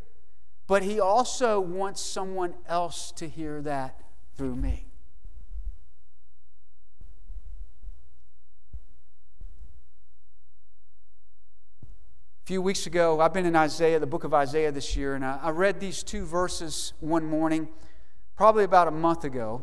but 0.66 0.82
He 0.82 0.98
also 0.98 1.60
wants 1.60 2.00
someone 2.00 2.54
else 2.66 3.12
to 3.12 3.28
hear 3.28 3.62
that 3.62 4.00
through 4.36 4.56
me. 4.56 4.86
A 12.42 12.44
few 12.44 12.60
weeks 12.60 12.88
ago, 12.88 13.20
I've 13.20 13.32
been 13.32 13.46
in 13.46 13.54
Isaiah, 13.54 14.00
the 14.00 14.06
book 14.08 14.24
of 14.24 14.34
Isaiah 14.34 14.72
this 14.72 14.96
year, 14.96 15.14
and 15.14 15.24
I, 15.24 15.50
read 15.50 15.78
these 15.78 16.02
two 16.02 16.26
verses 16.26 16.92
one 16.98 17.24
morning, 17.24 17.68
probably 18.34 18.64
about 18.64 18.88
a 18.88 18.90
month 18.90 19.22
ago. 19.22 19.62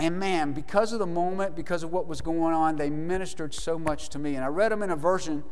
And 0.00 0.18
man, 0.18 0.54
because 0.54 0.92
of 0.92 0.98
the 0.98 1.06
moment, 1.06 1.54
because 1.54 1.84
of 1.84 1.92
what 1.92 2.08
was 2.08 2.20
going 2.20 2.52
on, 2.52 2.74
they 2.74 2.90
ministered 2.90 3.54
so 3.54 3.78
much 3.78 4.08
to 4.08 4.18
me. 4.18 4.34
And 4.34 4.44
I 4.44 4.48
read 4.48 4.72
them 4.72 4.82
in 4.82 4.90
a 4.90 4.96
version 4.96 5.44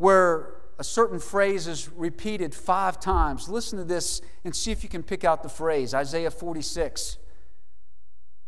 where 0.00 0.54
a 0.78 0.84
certain 0.84 1.18
phrase 1.18 1.66
is 1.66 1.90
repeated 1.90 2.54
five 2.54 2.98
times. 2.98 3.50
Listen 3.50 3.78
to 3.78 3.84
this 3.84 4.22
and 4.44 4.56
see 4.56 4.72
if 4.72 4.82
you 4.82 4.88
can 4.88 5.02
pick 5.02 5.24
out 5.24 5.42
the 5.42 5.48
phrase 5.50 5.92
Isaiah 5.92 6.30
46, 6.30 7.18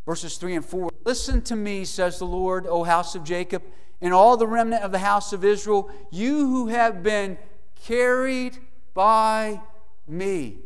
verses 0.06 0.38
3 0.38 0.56
and 0.56 0.64
4. 0.64 0.90
Listen 1.04 1.42
to 1.42 1.54
me, 1.54 1.84
says 1.84 2.18
the 2.18 2.24
Lord, 2.24 2.66
O 2.66 2.84
house 2.84 3.14
of 3.14 3.22
Jacob 3.22 3.62
and 4.00 4.14
all 4.14 4.38
the 4.38 4.46
remnant 4.46 4.82
of 4.82 4.92
the 4.92 5.00
house 5.00 5.34
of 5.34 5.44
Israel, 5.44 5.90
you 6.10 6.48
who 6.48 6.68
have 6.68 7.02
been 7.02 7.36
carried 7.84 8.56
by 8.94 9.60
me 10.08 10.56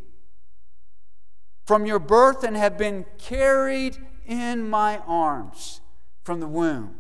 from 1.65 1.85
your 1.85 1.99
birth 1.99 2.45
and 2.45 2.57
have 2.57 2.79
been 2.79 3.05
carried 3.19 3.97
in 4.25 4.71
my 4.71 4.99
arms 4.99 5.81
from 6.23 6.39
the 6.39 6.47
womb. 6.47 6.95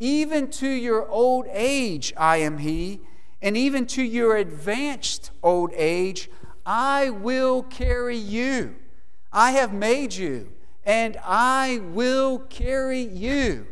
Even 0.00 0.50
to 0.50 0.68
your 0.68 1.06
old 1.08 1.46
age, 1.50 2.12
I 2.16 2.38
am 2.38 2.58
He, 2.58 3.02
and 3.42 3.56
even 3.56 3.86
to 3.88 4.02
your 4.02 4.36
advanced 4.36 5.30
old 5.42 5.72
age, 5.74 6.30
I 6.64 7.10
will 7.10 7.62
carry 7.62 8.16
you. 8.16 8.76
I 9.30 9.52
have 9.52 9.72
made 9.74 10.14
you, 10.14 10.52
and 10.84 11.18
I 11.22 11.80
will 11.92 12.38
carry 12.38 13.02
you. 13.02 13.66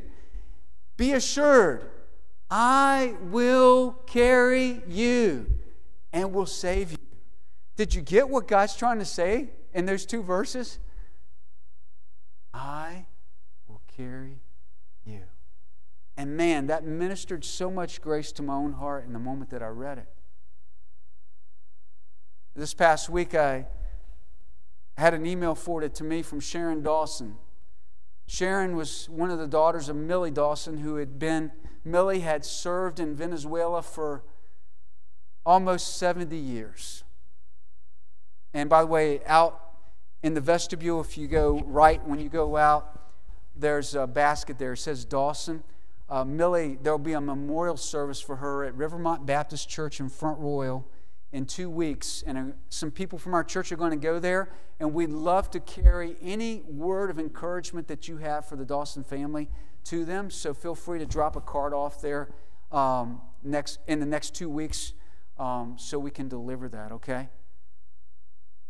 Be 0.99 1.13
assured, 1.13 1.91
I 2.51 3.15
will 3.23 3.93
carry 4.07 4.83
you 4.87 5.47
and 6.13 6.33
will 6.33 6.47
save 6.47 6.93
you. 6.93 6.99
Did 7.77 7.95
you 7.95 8.03
get 8.03 8.29
what 8.29 8.49
God's 8.49 8.77
trying 8.77 8.99
to 8.99 9.05
say 9.05 9.51
in 9.73 9.87
those 9.87 10.05
two 10.05 10.23
verses? 10.23 10.79
I 12.53 13.07
will 13.67 13.83
carry 13.97 14.31
you. 14.31 14.48
And 16.19 16.37
man, 16.37 16.67
that 16.67 16.85
ministered 16.85 17.45
so 17.45 17.71
much 17.71 18.03
grace 18.03 18.33
to 18.33 18.43
my 18.43 18.55
own 18.55 18.73
heart 18.73 19.07
in 19.07 19.13
the 19.13 19.21
moment 19.21 19.51
that 19.51 19.63
I 19.63 19.69
read 19.69 19.99
it. 19.99 20.09
This 22.57 22.75
past 22.75 23.09
week, 23.09 23.37
I 23.37 23.67
had 24.97 25.15
an 25.15 25.25
email 25.25 25.55
forwarded 25.55 25.95
to 25.95 26.05
me 26.05 26.23
from 26.23 26.41
Sharon 26.41 26.83
Dawson. 26.83 27.37
Sharon 28.27 28.75
was 28.75 29.09
one 29.09 29.31
of 29.31 29.39
the 29.39 29.47
daughters 29.47 29.89
of 29.89 29.95
Millie 29.95 30.33
Dawson, 30.33 30.79
who 30.79 30.97
had 30.97 31.21
been, 31.21 31.53
Millie 31.85 32.21
had 32.21 32.45
served 32.45 32.99
in 32.99 33.15
Venezuela 33.15 33.81
for 33.81 34.25
almost 35.47 35.99
70 35.99 36.37
years. 36.37 37.05
And 38.53 38.69
by 38.69 38.81
the 38.81 38.89
way, 38.89 39.21
out 39.25 39.61
in 40.25 40.35
the 40.35 40.41
vestibule, 40.41 41.01
if 41.01 41.17
you 41.17 41.29
go 41.29 41.61
right 41.65 42.05
when 42.05 42.19
you 42.19 42.29
go 42.29 42.57
out, 42.57 43.03
there's 43.55 43.95
a 43.95 44.09
basket 44.09 44.59
there. 44.59 44.73
It 44.73 44.79
says 44.79 45.05
Dawson. 45.05 45.63
Uh, 46.11 46.25
Millie, 46.25 46.79
there 46.83 46.93
will 46.93 46.99
be 46.99 47.13
a 47.13 47.21
memorial 47.21 47.77
service 47.77 48.21
for 48.21 48.37
her 48.37 48.65
at 48.65 48.75
Rivermont 48.75 49.27
Baptist 49.27 49.69
Church 49.69 50.01
in 50.01 50.09
Front 50.09 50.39
Royal 50.39 50.87
in 51.33 51.45
two 51.45 51.69
weeks. 51.69 52.25
And 52.27 52.39
uh, 52.39 52.43
some 52.71 52.91
people 52.91 53.19
from 53.19 53.35
our 53.35 53.45
church 53.45 53.71
are 53.73 53.77
going 53.77 53.91
to 53.91 53.97
go 53.97 54.19
there. 54.19 54.51
And 54.81 54.95
we'd 54.95 55.11
love 55.11 55.51
to 55.51 55.61
carry 55.61 56.17
any 56.23 56.63
word 56.67 57.11
of 57.11 57.19
encouragement 57.19 57.89
that 57.89 58.09
you 58.09 58.17
have 58.19 58.47
for 58.47 58.57
the 58.57 58.65
Dawson 58.65 59.05
family 59.05 59.49
to 59.85 60.05
them. 60.05 60.31
So 60.31 60.55
feel 60.55 60.75
free 60.75 60.99
to 60.99 61.07
drop 61.07 61.37
a 61.37 61.41
card 61.41 61.75
off 61.75 62.01
there 62.01 62.31
um, 62.73 63.21
next, 63.43 63.79
in 63.87 64.01
the 64.01 64.07
next 64.07 64.35
two 64.35 64.49
weeks 64.49 64.95
um, 65.39 65.77
so 65.79 65.99
we 65.99 66.11
can 66.11 66.29
deliver 66.29 66.69
that, 66.69 66.93
okay? 66.93 67.29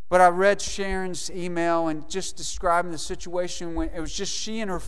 But 0.09 0.21
I 0.21 0.27
read 0.27 0.61
Sharon's 0.61 1.29
email 1.31 1.87
and 1.87 2.09
just 2.09 2.35
describing 2.35 2.91
the 2.91 2.97
situation 2.97 3.75
when 3.75 3.89
it 3.89 3.99
was 3.99 4.13
just 4.13 4.35
she 4.35 4.59
and 4.59 4.71
her, 4.71 4.81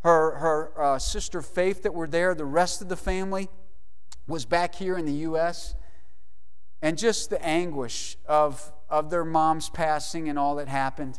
her, 0.00 0.36
her 0.36 0.82
uh, 0.82 0.98
sister 0.98 1.42
Faith 1.42 1.82
that 1.82 1.94
were 1.94 2.06
there. 2.06 2.34
The 2.34 2.44
rest 2.44 2.82
of 2.82 2.88
the 2.88 2.96
family 2.96 3.48
was 4.26 4.44
back 4.44 4.74
here 4.74 4.96
in 4.96 5.06
the 5.06 5.12
U.S 5.12 5.74
and 6.80 6.96
just 6.96 7.30
the 7.30 7.44
anguish 7.44 8.16
of, 8.26 8.72
of 8.88 9.10
their 9.10 9.24
mom's 9.24 9.68
passing 9.68 10.28
and 10.28 10.38
all 10.38 10.56
that 10.56 10.68
happened. 10.68 11.18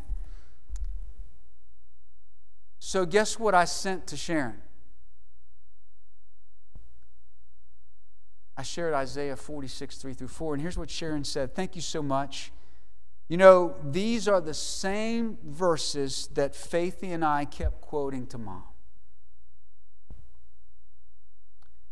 So, 2.80 3.06
guess 3.06 3.38
what 3.38 3.54
I 3.54 3.66
sent 3.66 4.08
to 4.08 4.18
Sharon? 4.18 4.62
I 8.56 8.64
shared 8.64 8.94
Isaiah 8.94 9.36
46, 9.36 9.98
3 9.98 10.14
through 10.14 10.28
4. 10.28 10.54
And 10.54 10.62
here's 10.62 10.78
what 10.78 10.90
Sharon 10.90 11.24
said 11.24 11.54
Thank 11.54 11.76
you 11.76 11.82
so 11.82 12.02
much. 12.02 12.52
You 13.30 13.38
know, 13.38 13.76
these 13.84 14.28
are 14.28 14.42
the 14.42 14.54
same 14.54 15.38
verses 15.46 16.28
that 16.34 16.54
Faithy 16.54 17.14
and 17.14 17.24
I 17.24 17.46
kept 17.46 17.80
quoting 17.80 18.28
to 18.28 18.38
mom 18.38 18.64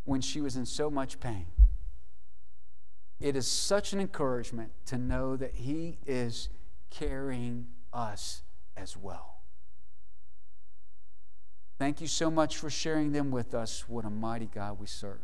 when 0.04 0.20
she 0.20 0.42
was 0.42 0.58
in 0.58 0.66
so 0.66 0.90
much 0.90 1.20
pain 1.20 1.46
it 3.20 3.36
is 3.36 3.48
such 3.48 3.94
an 3.94 4.00
encouragement 4.00 4.72
to 4.86 4.98
know 4.98 5.36
that 5.36 5.56
He 5.56 5.98
is 6.06 6.50
carrying 6.90 7.68
us 7.92 8.44
as 8.76 8.96
well. 8.96 9.42
Thank 11.80 12.02
you 12.02 12.08
so 12.08 12.30
much 12.32 12.58
for 12.58 12.70
sharing 12.70 13.12
them 13.12 13.32
with 13.32 13.54
us. 13.54 13.88
What 13.88 14.06
a 14.06 14.10
mighty 14.10 14.48
God 14.48 14.80
we 14.80 14.88
serve. 14.88 15.22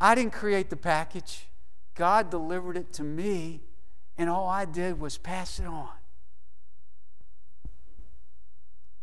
I 0.00 0.14
didn't 0.14 0.32
create 0.32 0.70
the 0.70 0.76
package, 0.76 1.46
God 1.94 2.30
delivered 2.30 2.76
it 2.76 2.92
to 2.94 3.02
me, 3.02 3.62
and 4.18 4.28
all 4.28 4.48
I 4.48 4.64
did 4.64 4.98
was 5.00 5.18
pass 5.18 5.58
it 5.58 5.66
on. 5.66 5.88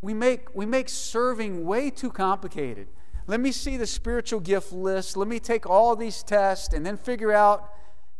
We 0.02 0.14
make, 0.14 0.56
we 0.56 0.66
make 0.66 0.90
serving 0.90 1.66
way 1.66 1.90
too 1.90 2.12
complicated. 2.12 2.88
Let 3.28 3.40
me 3.40 3.52
see 3.52 3.78
the 3.78 3.88
spiritual 3.88 4.40
gift 4.40 4.74
list. 4.74 5.16
Let 5.16 5.28
me 5.28 5.40
take 5.40 5.70
all 5.70 5.96
these 5.96 6.24
tests 6.24 6.74
and 6.74 6.86
then 6.86 6.98
figure 6.98 7.32
out. 7.32 7.70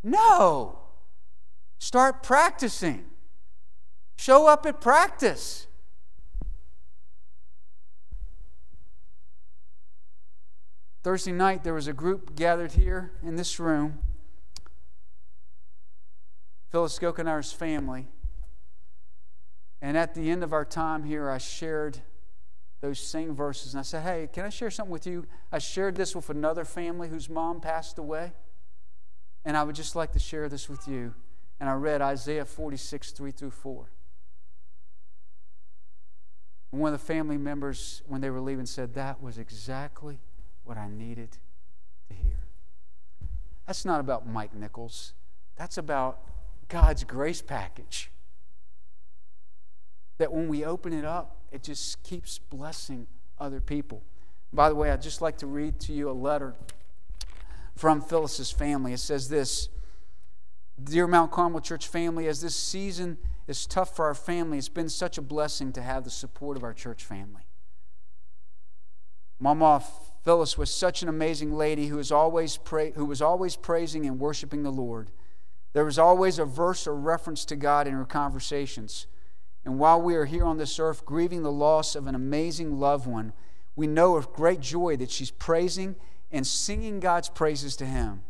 No. 0.02 0.78
Start 1.78 2.22
practicing. 2.22 3.04
Show 4.16 4.46
up 4.46 4.64
at 4.64 4.80
practice. 4.80 5.66
Thursday 11.02 11.32
night, 11.32 11.64
there 11.64 11.74
was 11.74 11.88
a 11.88 11.92
group 11.92 12.36
gathered 12.36 12.72
here 12.72 13.12
in 13.24 13.34
this 13.34 13.58
room. 13.58 13.98
Phyllis 16.72 16.98
Gokenar's 16.98 17.52
family. 17.52 18.08
And 19.82 19.94
at 19.94 20.14
the 20.14 20.30
end 20.30 20.42
of 20.42 20.54
our 20.54 20.64
time 20.64 21.04
here, 21.04 21.28
I 21.28 21.36
shared 21.36 21.98
those 22.80 22.98
same 22.98 23.34
verses. 23.34 23.74
And 23.74 23.80
I 23.80 23.82
said, 23.82 24.02
Hey, 24.02 24.28
can 24.32 24.46
I 24.46 24.48
share 24.48 24.70
something 24.70 24.90
with 24.90 25.06
you? 25.06 25.26
I 25.52 25.58
shared 25.58 25.96
this 25.96 26.16
with 26.16 26.30
another 26.30 26.64
family 26.64 27.10
whose 27.10 27.28
mom 27.28 27.60
passed 27.60 27.98
away. 27.98 28.32
And 29.44 29.54
I 29.54 29.64
would 29.64 29.76
just 29.76 29.94
like 29.94 30.12
to 30.12 30.18
share 30.18 30.48
this 30.48 30.70
with 30.70 30.88
you. 30.88 31.14
And 31.60 31.68
I 31.68 31.74
read 31.74 32.00
Isaiah 32.00 32.46
46, 32.46 33.10
3 33.10 33.30
through 33.32 33.50
4. 33.50 33.90
And 36.72 36.80
one 36.80 36.94
of 36.94 36.98
the 36.98 37.06
family 37.06 37.36
members, 37.36 38.02
when 38.06 38.22
they 38.22 38.30
were 38.30 38.40
leaving, 38.40 38.64
said, 38.64 38.94
That 38.94 39.22
was 39.22 39.36
exactly 39.36 40.20
what 40.64 40.78
I 40.78 40.88
needed 40.88 41.36
to 42.08 42.14
hear. 42.14 42.46
That's 43.66 43.84
not 43.84 44.00
about 44.00 44.26
Mike 44.26 44.54
Nichols. 44.54 45.12
That's 45.56 45.76
about 45.76 46.31
God's 46.72 47.04
grace 47.04 47.42
package. 47.42 48.10
That 50.16 50.32
when 50.32 50.48
we 50.48 50.64
open 50.64 50.94
it 50.94 51.04
up, 51.04 51.36
it 51.52 51.62
just 51.62 52.02
keeps 52.02 52.38
blessing 52.38 53.06
other 53.38 53.60
people. 53.60 54.02
By 54.54 54.70
the 54.70 54.74
way, 54.74 54.90
I'd 54.90 55.02
just 55.02 55.20
like 55.20 55.36
to 55.38 55.46
read 55.46 55.78
to 55.80 55.92
you 55.92 56.10
a 56.10 56.12
letter 56.12 56.54
from 57.76 58.00
Phyllis's 58.00 58.50
family. 58.50 58.94
It 58.94 59.00
says 59.00 59.28
this 59.28 59.68
Dear 60.82 61.06
Mount 61.06 61.30
Carmel 61.30 61.60
Church 61.60 61.86
family, 61.88 62.26
as 62.26 62.40
this 62.40 62.56
season 62.56 63.18
is 63.46 63.66
tough 63.66 63.94
for 63.94 64.06
our 64.06 64.14
family, 64.14 64.56
it's 64.56 64.70
been 64.70 64.88
such 64.88 65.18
a 65.18 65.22
blessing 65.22 65.72
to 65.74 65.82
have 65.82 66.04
the 66.04 66.10
support 66.10 66.56
of 66.56 66.64
our 66.64 66.72
church 66.72 67.04
family. 67.04 67.42
Mama 69.38 69.84
Phyllis 70.24 70.56
was 70.56 70.72
such 70.72 71.02
an 71.02 71.08
amazing 71.10 71.52
lady 71.52 71.88
who 71.88 71.96
was 71.96 72.10
always, 72.10 72.56
pra- 72.56 72.92
who 72.92 73.04
was 73.04 73.20
always 73.20 73.56
praising 73.56 74.06
and 74.06 74.18
worshiping 74.18 74.62
the 74.62 74.72
Lord. 74.72 75.10
There 75.72 75.84
was 75.84 75.98
always 75.98 76.38
a 76.38 76.44
verse 76.44 76.86
or 76.86 76.94
reference 76.94 77.44
to 77.46 77.56
God 77.56 77.86
in 77.86 77.94
her 77.94 78.04
conversations. 78.04 79.06
And 79.64 79.78
while 79.78 80.00
we 80.00 80.14
are 80.16 80.24
here 80.24 80.44
on 80.44 80.58
this 80.58 80.78
earth 80.78 81.04
grieving 81.04 81.42
the 81.42 81.52
loss 81.52 81.94
of 81.94 82.06
an 82.06 82.14
amazing 82.14 82.78
loved 82.78 83.06
one, 83.06 83.32
we 83.74 83.86
know 83.86 84.12
with 84.12 84.32
great 84.32 84.60
joy 84.60 84.96
that 84.96 85.10
she's 85.10 85.30
praising 85.30 85.96
and 86.30 86.46
singing 86.46 87.00
God's 87.00 87.28
praises 87.28 87.76
to 87.76 87.86
Him. 87.86 88.22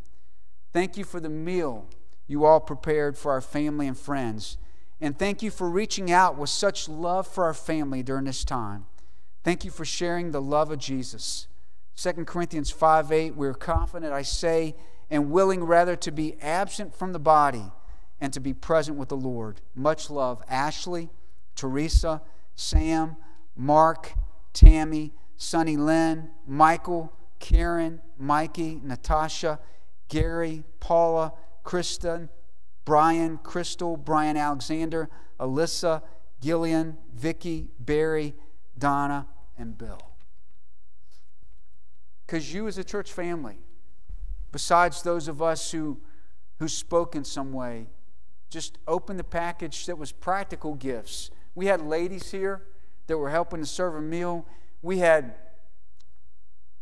Thank 0.72 0.96
you 0.96 1.04
for 1.04 1.20
the 1.20 1.28
meal 1.28 1.86
you 2.26 2.44
all 2.44 2.60
prepared 2.60 3.18
for 3.18 3.32
our 3.32 3.40
family 3.40 3.86
and 3.86 3.98
friends. 3.98 4.56
And 5.00 5.18
thank 5.18 5.42
you 5.42 5.50
for 5.50 5.68
reaching 5.68 6.12
out 6.12 6.38
with 6.38 6.48
such 6.48 6.88
love 6.88 7.26
for 7.26 7.44
our 7.44 7.54
family 7.54 8.02
during 8.02 8.24
this 8.24 8.44
time. 8.44 8.86
Thank 9.42 9.64
you 9.64 9.70
for 9.70 9.84
sharing 9.84 10.30
the 10.30 10.40
love 10.40 10.70
of 10.70 10.78
Jesus. 10.78 11.48
2 11.96 12.24
Corinthians 12.24 12.70
5 12.70 13.12
8, 13.12 13.36
we're 13.36 13.54
confident, 13.54 14.12
I 14.12 14.22
say, 14.22 14.76
and 15.12 15.30
willing 15.30 15.62
rather 15.62 15.94
to 15.94 16.10
be 16.10 16.40
absent 16.40 16.96
from 16.96 17.12
the 17.12 17.18
body 17.18 17.70
and 18.18 18.32
to 18.32 18.40
be 18.40 18.54
present 18.54 18.96
with 18.96 19.10
the 19.10 19.16
Lord. 19.16 19.60
Much 19.74 20.08
love, 20.08 20.42
Ashley, 20.48 21.10
Teresa, 21.54 22.22
Sam, 22.56 23.16
Mark, 23.54 24.14
Tammy, 24.54 25.12
Sonny 25.36 25.76
Lynn, 25.76 26.30
Michael, 26.46 27.12
Karen, 27.40 28.00
Mikey, 28.18 28.80
Natasha, 28.82 29.60
Gary, 30.08 30.64
Paula, 30.80 31.34
Kristen, 31.62 32.30
Brian, 32.86 33.36
Crystal, 33.36 33.98
Brian 33.98 34.38
Alexander, 34.38 35.10
Alyssa, 35.38 36.00
Gillian, 36.40 36.96
Vicky, 37.14 37.68
Barry, 37.78 38.34
Donna, 38.78 39.26
and 39.58 39.76
Bill. 39.76 40.00
Because 42.24 42.54
you, 42.54 42.66
as 42.66 42.78
a 42.78 42.84
church 42.84 43.12
family, 43.12 43.58
besides 44.52 45.02
those 45.02 45.26
of 45.28 45.42
us 45.42 45.72
who, 45.72 45.98
who 46.58 46.68
spoke 46.68 47.16
in 47.16 47.24
some 47.24 47.52
way, 47.52 47.86
just 48.50 48.78
opened 48.86 49.18
the 49.18 49.24
package 49.24 49.86
that 49.86 49.96
was 49.96 50.12
practical 50.12 50.74
gifts. 50.74 51.30
We 51.54 51.66
had 51.66 51.80
ladies 51.80 52.30
here 52.30 52.62
that 53.06 53.16
were 53.16 53.30
helping 53.30 53.60
to 53.60 53.66
serve 53.66 53.94
a 53.94 54.00
meal. 54.00 54.46
We 54.82 54.98
had 54.98 55.34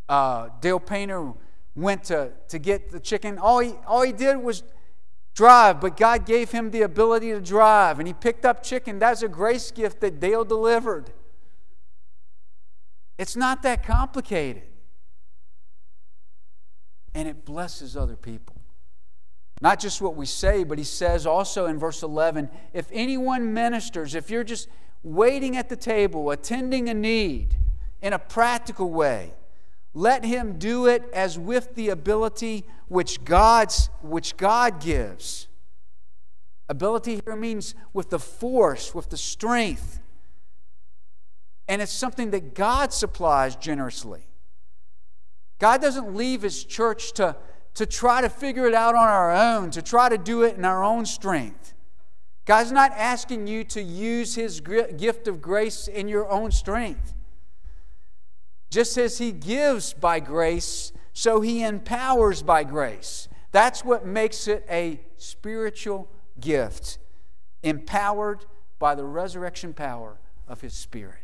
uh, 0.09 0.49
Dale 0.61 0.81
Painter 0.81 1.33
went 1.77 2.05
to, 2.05 2.33
to 2.49 2.59
get 2.59 2.91
the 2.91 3.01
chicken. 3.01 3.39
All 3.39 3.61
he, 3.61 3.75
all 3.87 4.03
he 4.03 4.13
did 4.13 4.37
was 4.39 4.65
drive, 5.35 5.81
but 5.81 5.97
God 5.97 6.27
gave 6.27 6.51
him 6.51 6.73
the 6.73 6.83
ability 6.83 7.31
to 7.31 7.41
drive, 7.41 7.99
and 7.99 8.09
he 8.09 8.15
picked 8.15 8.45
up 8.45 8.63
chicken. 8.63 8.99
That's 8.99 9.23
a 9.23 9.29
grace 9.29 9.71
gift 9.71 10.01
that 10.01 10.19
Dale 10.19 10.45
delivered. 10.45 11.13
It's 13.19 13.37
not 13.37 13.63
that 13.63 13.87
complicated. 13.87 14.65
And 17.15 17.29
it 17.29 17.45
blesses 17.45 17.97
other 17.97 18.17
people. 18.17 18.57
Not 19.61 19.79
just 19.79 20.01
what 20.01 20.17
we 20.17 20.27
say, 20.27 20.65
but 20.65 20.79
he 20.79 20.85
says 20.85 21.27
also 21.27 21.67
in 21.67 21.79
verse 21.79 22.03
11 22.03 22.49
if 22.73 22.87
anyone 22.93 23.53
ministers, 23.53 24.15
if 24.15 24.31
you're 24.31 24.45
just 24.45 24.69
waiting 25.03 25.57
at 25.57 25.69
the 25.69 25.77
table, 25.77 26.31
attending 26.31 26.89
a 26.89 26.95
need 26.95 27.57
in 28.01 28.13
a 28.13 28.19
practical 28.19 28.91
way, 28.91 29.35
let 29.93 30.25
him 30.25 30.59
do 30.59 30.87
it 30.87 31.03
as 31.13 31.39
with 31.39 31.75
the 31.75 31.89
ability 31.89 32.65
which, 32.89 33.25
God's, 33.25 33.91
which 34.03 34.37
God 34.37 34.81
gives. 34.81 35.49
Ability 36.69 37.21
here 37.25 37.37
means 37.37 37.75
with 37.93 38.11
the 38.11 38.19
force, 38.19 38.95
with 38.95 39.11
the 39.11 39.17
strength. 39.17 40.01
And 41.67 41.83
it's 41.83 41.93
something 41.93 42.31
that 42.31 42.55
God 42.55 42.93
supplies 42.93 43.57
generously. 43.57 44.27
God 45.61 45.81
doesn't 45.81 46.17
leave 46.17 46.43
His 46.43 46.65
church 46.65 47.13
to, 47.13 47.37
to 47.75 47.87
try 47.87 48.23
to 48.23 48.29
figure 48.29 48.67
it 48.67 48.75
out 48.75 48.97
on 48.97 49.07
our 49.07 49.31
own, 49.31 49.71
to 49.71 49.83
try 49.83 50.09
to 50.09 50.19
do 50.19 50.43
it 50.43 50.57
in 50.57 50.65
our 50.65 50.83
own 50.83 51.07
strength. 51.07 51.75
God's 52.47 52.73
not 52.73 52.91
asking 52.97 53.47
you 53.47 53.63
to 53.65 53.81
use 53.81 54.35
His 54.35 54.61
gift 54.61 55.29
of 55.29 55.41
grace 55.41 55.87
in 55.87 56.09
your 56.09 56.29
own 56.29 56.51
strength. 56.51 57.15
Just 58.71 58.97
as 58.99 59.19
He 59.19 59.31
gives 59.31 59.93
by 59.93 60.19
grace, 60.19 60.93
so 61.13 61.43
He 61.43 61.63
empowers 61.63 62.43
by 62.43 62.65
grace. 62.65 63.29
That's 63.53 63.85
what 63.85 64.07
makes 64.07 64.49
it 64.49 64.65
a 64.71 65.01
spiritual 65.19 66.09
gift, 66.41 66.99
empowered 67.63 68.47
by 68.79 68.95
the 68.95 69.05
resurrection 69.05 69.75
power 69.75 70.19
of 70.49 70.63
His 70.63 70.73
Spirit. 70.73 71.20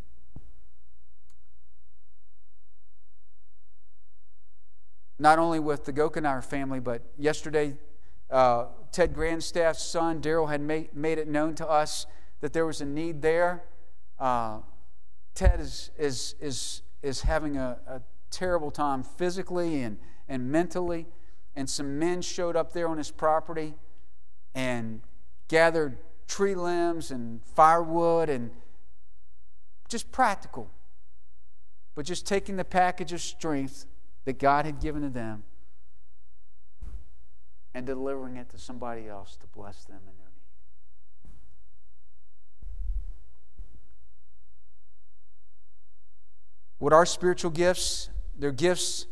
Not 5.19 5.39
only 5.39 5.61
with 5.61 5.85
the 5.85 5.93
Gochenour 5.93 6.45
family, 6.45 6.81
but 6.81 7.03
yesterday, 7.17 7.77
uh, 8.31 8.67
Ted 8.93 9.15
Grandstaff's 9.15 9.85
son, 9.85 10.21
Daryl, 10.21 10.49
had 10.49 10.61
made, 10.61 10.95
made 10.95 11.19
it 11.19 11.29
known 11.29 11.55
to 11.57 11.69
us 11.69 12.07
that 12.41 12.53
there 12.53 12.67
was 12.67 12.81
a 12.81 12.85
need 12.85 13.23
there. 13.23 13.65
Uh, 14.19 14.59
Ted 15.35 15.61
is, 15.61 15.91
is, 15.99 16.35
is, 16.41 16.83
is 17.03 17.23
having 17.23 17.57
a, 17.57 17.79
a 17.87 18.03
terrible 18.31 18.71
time 18.71 19.03
physically 19.03 19.83
and, 19.83 19.99
and 20.29 20.51
mentally. 20.51 21.07
And 21.55 21.69
some 21.69 21.99
men 21.99 22.21
showed 22.21 22.57
up 22.57 22.73
there 22.73 22.89
on 22.89 22.99
his 22.99 23.11
property 23.11 23.75
and 24.55 25.01
gathered 25.49 25.99
tree 26.27 26.55
limbs 26.55 27.11
and 27.11 27.41
firewood 27.55 28.29
and 28.29 28.51
just 29.89 30.11
practical, 30.13 30.71
but 31.95 32.05
just 32.05 32.27
taking 32.27 32.57
the 32.57 32.65
package 32.65 33.13
of 33.13 33.21
strength 33.21 33.87
that 34.27 34.39
God 34.39 34.67
had 34.67 34.81
given 34.81 35.03
to 35.03 35.09
them 35.09 35.45
and 37.73 37.87
delivering 37.87 38.37
it 38.37 38.51
to 38.51 38.59
somebody 38.59 39.09
else 39.09 39.37
to 39.37 39.47
bless 39.47 39.85
them 39.85 40.01
in 40.01 40.19
their 40.19 40.27
need. 40.27 41.33
What 46.79 46.93
are 46.93 47.07
spiritual 47.07 47.53
gifts? 47.53 48.11
They're 48.37 48.53
gifts 48.53 49.07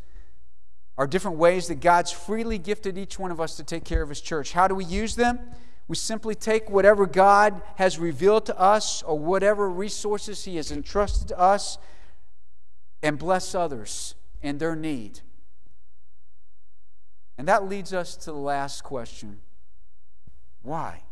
are 0.99 1.07
different 1.07 1.39
ways 1.39 1.69
that 1.69 1.81
God's 1.81 2.11
freely 2.11 2.59
gifted 2.59 2.99
each 2.99 3.19
one 3.19 3.31
of 3.31 3.41
us 3.41 3.57
to 3.57 3.65
take 3.65 3.85
care 3.85 4.03
of 4.03 4.09
His 4.09 4.21
church. 4.21 4.53
How 4.53 4.69
do 4.69 4.75
we 4.75 4.85
use 4.85 5.15
them? 5.15 5.39
We 5.87 5.97
simply 5.97 6.35
take 6.35 6.71
whatever 6.71 7.07
God 7.07 7.63
has 7.77 7.99
revealed 7.99 8.47
to 8.47 8.59
us 8.59 9.03
or 9.03 9.19
whatever 9.19 9.71
resources 9.71 10.45
He 10.45 10.57
has 10.57 10.73
entrusted 10.73 11.29
to 11.29 11.39
us 11.39 11.79
and 13.03 13.19
bless 13.19 13.55
others 13.55 14.15
and 14.45 14.61
their 14.61 14.77
need. 14.77 15.21
And 17.37 17.49
that 17.49 17.69
leads 17.69 17.93
us 17.93 18.15
to 18.19 18.27
the 18.27 18.37
last 18.37 18.85
question 18.85 19.41
why? 20.63 21.03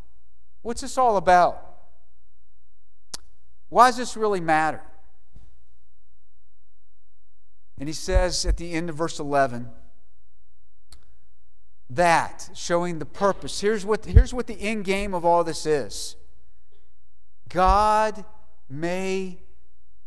What's 0.63 0.81
this 0.81 0.97
all 0.97 1.17
about? 1.17 1.61
Why 3.69 3.89
does 3.89 3.97
this 3.97 4.17
really 4.17 4.41
matter? 4.41 4.83
And 7.79 7.89
he 7.89 7.93
says 7.93 8.47
at 8.47 8.57
the 8.57 8.73
end 8.73 8.89
of 8.89 8.97
verse 8.97 9.19
11, 9.19 9.69
that, 11.91 12.49
showing 12.55 12.99
the 12.99 13.05
purpose. 13.05 13.61
Here's 13.61 13.85
what, 13.85 14.07
here's 14.07 14.33
what 14.33 14.47
the 14.47 14.59
end 14.59 14.85
game 14.85 15.13
of 15.13 15.25
all 15.25 15.45
this 15.45 15.67
is 15.67 16.17
God 17.49 18.25
may 18.71 19.42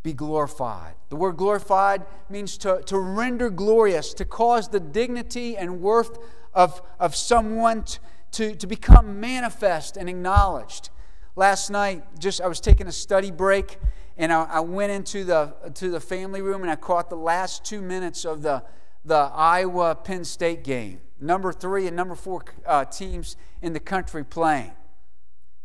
be 0.05 0.13
glorified. 0.13 0.93
The 1.09 1.15
word 1.15 1.35
glorified 1.35 2.05
means 2.29 2.57
to, 2.59 2.81
to 2.85 2.97
render 2.99 3.49
glorious, 3.49 4.13
to 4.13 4.23
cause 4.23 4.69
the 4.69 4.79
dignity 4.79 5.57
and 5.57 5.81
worth 5.81 6.19
of, 6.53 6.81
of 6.99 7.15
someone 7.15 7.83
t- 7.83 7.97
to, 8.33 8.55
to 8.55 8.67
become 8.67 9.19
manifest 9.19 9.97
and 9.97 10.07
acknowledged. 10.07 10.91
Last 11.35 11.71
night, 11.71 12.03
just 12.19 12.39
I 12.39 12.47
was 12.47 12.59
taking 12.59 12.85
a 12.85 12.91
study 12.91 13.31
break 13.31 13.79
and 14.15 14.31
I, 14.31 14.43
I 14.43 14.59
went 14.59 14.91
into 14.91 15.23
the, 15.23 15.55
to 15.73 15.89
the 15.89 15.99
family 15.99 16.41
room 16.41 16.61
and 16.61 16.69
I 16.69 16.75
caught 16.75 17.09
the 17.09 17.17
last 17.17 17.65
two 17.65 17.81
minutes 17.81 18.25
of 18.25 18.43
the, 18.43 18.63
the 19.03 19.31
Iowa 19.33 19.95
Penn 19.95 20.23
State 20.23 20.63
game. 20.63 21.01
Number 21.19 21.51
three 21.51 21.87
and 21.87 21.95
number 21.95 22.13
four 22.13 22.43
uh, 22.67 22.85
teams 22.85 23.37
in 23.61 23.73
the 23.73 23.79
country 23.79 24.23
playing. 24.23 24.73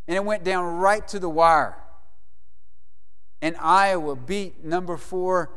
And 0.09 0.17
it 0.17 0.25
went 0.25 0.45
down 0.45 0.65
right 0.79 1.07
to 1.09 1.19
the 1.19 1.29
wire. 1.29 1.77
And 3.43 3.57
Iowa 3.59 4.17
beat 4.17 4.65
number 4.65 4.97
four 4.97 5.51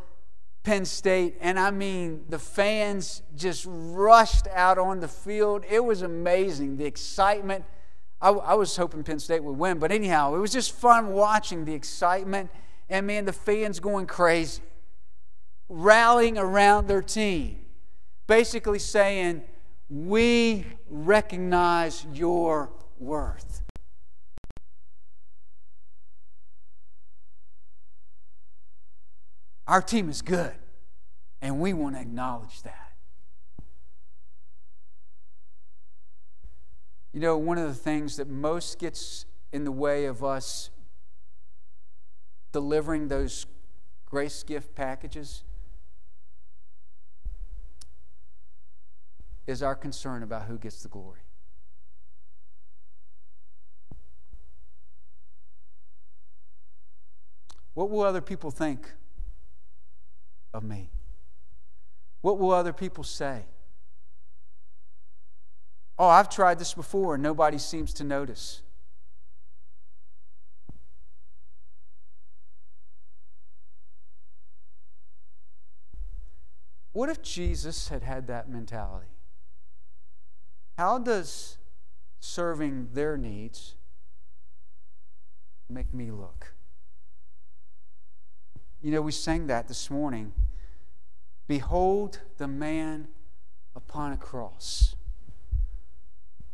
Penn 0.63 0.85
State. 0.85 1.35
And 1.41 1.59
I 1.59 1.71
mean, 1.71 2.23
the 2.29 2.39
fans 2.39 3.21
just 3.35 3.65
rushed 3.67 4.47
out 4.53 4.77
on 4.77 4.99
the 4.99 5.07
field. 5.07 5.65
It 5.69 5.83
was 5.83 6.01
amazing. 6.01 6.77
The 6.77 6.85
excitement. 6.85 7.65
I, 8.21 8.29
I 8.29 8.53
was 8.53 8.75
hoping 8.77 9.03
Penn 9.03 9.19
State 9.19 9.43
would 9.43 9.57
win, 9.57 9.79
but 9.79 9.91
anyhow, 9.91 10.33
it 10.35 10.39
was 10.39 10.53
just 10.53 10.71
fun 10.71 11.11
watching 11.11 11.65
the 11.65 11.73
excitement 11.73 12.49
and 12.89 13.07
man, 13.07 13.25
the 13.25 13.33
fans 13.33 13.79
going 13.79 14.05
crazy, 14.05 14.61
rallying 15.69 16.37
around 16.37 16.87
their 16.87 17.01
team, 17.01 17.65
basically 18.27 18.79
saying, 18.79 19.41
We 19.89 20.65
recognize 20.89 22.05
your 22.13 22.71
worth. 22.99 23.52
Our 29.73 29.81
team 29.81 30.07
is 30.07 30.21
good, 30.21 30.53
and 31.41 31.59
we 31.59 31.73
want 31.73 31.95
to 31.95 32.01
acknowledge 32.01 32.61
that. 32.61 32.91
You 37.11 37.19
know, 37.19 37.35
one 37.37 37.57
of 37.57 37.67
the 37.67 37.73
things 37.73 38.17
that 38.17 38.29
most 38.29 38.77
gets 38.77 39.25
in 39.51 39.63
the 39.63 39.71
way 39.71 40.05
of 40.05 40.23
us 40.23 40.69
delivering 42.51 43.07
those 43.07 43.47
grace 44.05 44.43
gift 44.43 44.75
packages 44.75 45.43
is 49.47 49.63
our 49.63 49.73
concern 49.73 50.21
about 50.21 50.43
who 50.43 50.59
gets 50.59 50.83
the 50.83 50.87
glory. 50.87 51.21
What 57.73 57.89
will 57.89 58.03
other 58.03 58.21
people 58.21 58.51
think 58.51 58.93
of 60.53 60.63
me? 60.63 60.89
What 62.21 62.39
will 62.39 62.51
other 62.51 62.73
people 62.73 63.03
say? 63.03 63.43
Oh, 65.97 66.07
I've 66.07 66.29
tried 66.29 66.59
this 66.59 66.73
before 66.73 67.15
and 67.15 67.23
nobody 67.23 67.57
seems 67.57 67.93
to 67.95 68.03
notice. 68.03 68.61
What 76.93 77.09
if 77.09 77.21
Jesus 77.23 77.89
had 77.89 78.03
had 78.03 78.27
that 78.27 78.47
mentality? 78.49 79.07
How 80.77 80.99
does 80.99 81.57
serving 82.19 82.89
their 82.93 83.17
needs 83.17 83.75
make 85.69 85.93
me 85.93 86.11
look? 86.11 86.52
You 88.83 88.91
know, 88.91 89.01
we 89.01 89.13
sang 89.13 89.47
that 89.47 89.69
this 89.69 89.89
morning. 89.89 90.33
Behold 91.47 92.19
the 92.37 92.49
man 92.49 93.07
upon 93.73 94.11
a 94.11 94.17
cross, 94.17 94.95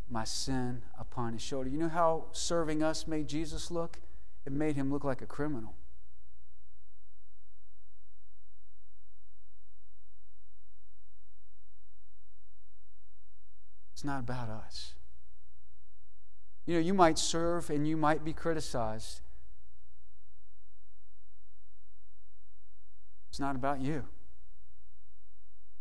my 0.08 0.24
sin 0.24 0.84
upon 1.00 1.34
his 1.34 1.42
shoulder. 1.42 1.70
You 1.72 1.80
know 1.80 1.90
how 1.90 2.26
serving 2.32 2.84
us 2.84 3.08
made 3.08 3.28
Jesus 3.28 3.72
look? 3.72 3.98
It 4.46 4.52
made 4.52 4.76
him 4.76 4.92
look 4.92 5.04
like 5.04 5.24
a 5.24 5.26
criminal. 5.26 5.74
It's 13.92 14.04
not 14.04 14.20
about 14.20 14.50
us. 14.50 14.94
You 16.68 16.76
know, 16.76 16.80
you 16.80 16.94
might 16.94 17.18
serve 17.18 17.72
and 17.72 17.88
you 17.88 17.98
might 17.98 18.24
be 18.24 18.34
criticized. 18.34 19.22
It's 23.30 23.40
not 23.40 23.56
about 23.56 23.80
you. 23.80 24.06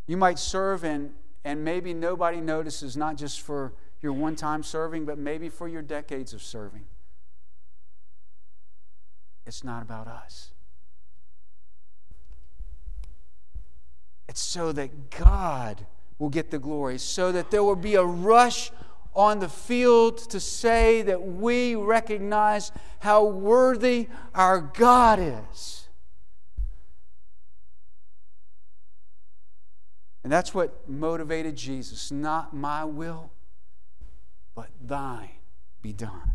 You 0.06 0.16
might 0.16 0.38
serve 0.38 0.84
and, 0.84 1.12
and 1.44 1.64
maybe 1.64 1.92
nobody 1.94 2.40
notices, 2.40 2.96
not 2.96 3.16
just 3.16 3.40
for 3.40 3.74
your 4.00 4.12
one 4.12 4.36
time 4.36 4.62
serving, 4.62 5.04
but 5.04 5.18
maybe 5.18 5.48
for 5.48 5.68
your 5.68 5.82
decades 5.82 6.32
of 6.32 6.42
serving. 6.42 6.84
It's 9.46 9.64
not 9.64 9.82
about 9.82 10.06
us. 10.06 10.50
It's 14.28 14.40
so 14.40 14.72
that 14.72 15.10
God 15.10 15.86
will 16.18 16.28
get 16.28 16.50
the 16.50 16.58
glory, 16.58 16.98
so 16.98 17.32
that 17.32 17.50
there 17.50 17.62
will 17.62 17.76
be 17.76 17.94
a 17.94 18.04
rush 18.04 18.70
on 19.14 19.40
the 19.40 19.48
field 19.48 20.18
to 20.30 20.38
say 20.38 21.02
that 21.02 21.22
we 21.22 21.74
recognize 21.74 22.70
how 23.00 23.24
worthy 23.24 24.08
our 24.34 24.60
God 24.60 25.18
is. 25.18 25.87
And 30.24 30.32
that's 30.32 30.52
what 30.52 30.88
motivated 30.88 31.56
Jesus. 31.56 32.10
Not 32.10 32.54
my 32.54 32.84
will, 32.84 33.30
but 34.54 34.68
thine 34.80 35.30
be 35.80 35.92
done. 35.92 36.32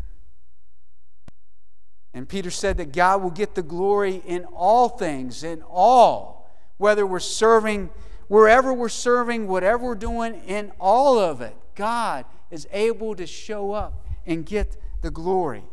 And 2.12 2.28
Peter 2.28 2.50
said 2.50 2.76
that 2.78 2.92
God 2.92 3.22
will 3.22 3.30
get 3.30 3.54
the 3.54 3.62
glory 3.62 4.22
in 4.26 4.44
all 4.46 4.88
things, 4.88 5.42
in 5.42 5.62
all, 5.62 6.50
whether 6.78 7.06
we're 7.06 7.18
serving 7.18 7.90
wherever 8.28 8.72
we're 8.72 8.88
serving, 8.88 9.48
whatever 9.48 9.84
we're 9.84 9.94
doing, 9.94 10.34
in 10.46 10.72
all 10.80 11.18
of 11.18 11.40
it, 11.40 11.56
God 11.74 12.24
is 12.50 12.66
able 12.72 13.14
to 13.16 13.26
show 13.26 13.72
up 13.72 14.06
and 14.26 14.46
get 14.46 14.76
the 15.02 15.10
glory. 15.10 15.64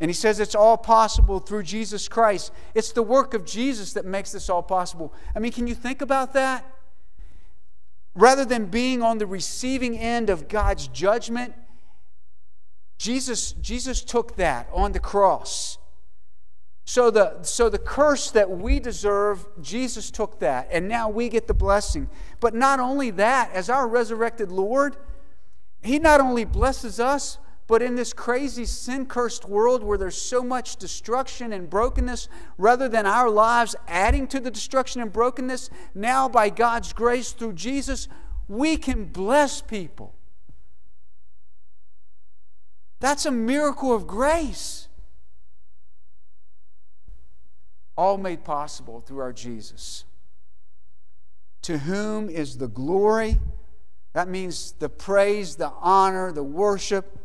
And 0.00 0.08
he 0.08 0.14
says 0.14 0.40
it's 0.40 0.54
all 0.54 0.76
possible 0.76 1.38
through 1.38 1.62
Jesus 1.62 2.08
Christ. 2.08 2.52
It's 2.74 2.92
the 2.92 3.02
work 3.02 3.32
of 3.32 3.44
Jesus 3.44 3.92
that 3.94 4.04
makes 4.04 4.32
this 4.32 4.48
all 4.48 4.62
possible. 4.62 5.14
I 5.34 5.38
mean, 5.38 5.52
can 5.52 5.66
you 5.66 5.74
think 5.74 6.02
about 6.02 6.32
that? 6.34 6.64
Rather 8.14 8.44
than 8.44 8.66
being 8.66 9.02
on 9.02 9.18
the 9.18 9.26
receiving 9.26 9.98
end 9.98 10.30
of 10.30 10.48
God's 10.48 10.86
judgment, 10.88 11.54
Jesus, 12.98 13.52
Jesus 13.52 14.02
took 14.02 14.36
that 14.36 14.68
on 14.72 14.92
the 14.92 15.00
cross. 15.00 15.78
So 16.84 17.10
the, 17.10 17.42
so 17.42 17.68
the 17.68 17.78
curse 17.78 18.30
that 18.32 18.50
we 18.50 18.78
deserve, 18.78 19.46
Jesus 19.60 20.10
took 20.10 20.38
that, 20.40 20.68
and 20.70 20.86
now 20.86 21.08
we 21.08 21.28
get 21.28 21.46
the 21.46 21.54
blessing. 21.54 22.08
But 22.40 22.54
not 22.54 22.78
only 22.78 23.10
that, 23.12 23.50
as 23.52 23.70
our 23.70 23.88
resurrected 23.88 24.52
Lord, 24.52 24.96
He 25.82 25.98
not 25.98 26.20
only 26.20 26.44
blesses 26.44 27.00
us, 27.00 27.38
but 27.66 27.80
in 27.80 27.94
this 27.94 28.12
crazy 28.12 28.64
sin 28.64 29.06
cursed 29.06 29.46
world 29.46 29.82
where 29.82 29.96
there's 29.96 30.20
so 30.20 30.42
much 30.42 30.76
destruction 30.76 31.52
and 31.52 31.70
brokenness, 31.70 32.28
rather 32.58 32.88
than 32.88 33.06
our 33.06 33.30
lives 33.30 33.74
adding 33.88 34.26
to 34.28 34.40
the 34.40 34.50
destruction 34.50 35.00
and 35.00 35.12
brokenness, 35.12 35.70
now 35.94 36.28
by 36.28 36.50
God's 36.50 36.92
grace 36.92 37.32
through 37.32 37.54
Jesus, 37.54 38.08
we 38.48 38.76
can 38.76 39.06
bless 39.06 39.62
people. 39.62 40.14
That's 43.00 43.26
a 43.26 43.30
miracle 43.30 43.94
of 43.94 44.06
grace 44.06 44.88
all 47.96 48.18
made 48.18 48.44
possible 48.44 49.00
through 49.00 49.20
our 49.20 49.32
Jesus. 49.32 50.04
To 51.62 51.78
whom 51.78 52.28
is 52.28 52.58
the 52.58 52.68
glory? 52.68 53.38
That 54.12 54.28
means 54.28 54.72
the 54.72 54.88
praise, 54.88 55.56
the 55.56 55.72
honor, 55.80 56.32
the 56.32 56.42
worship. 56.42 57.23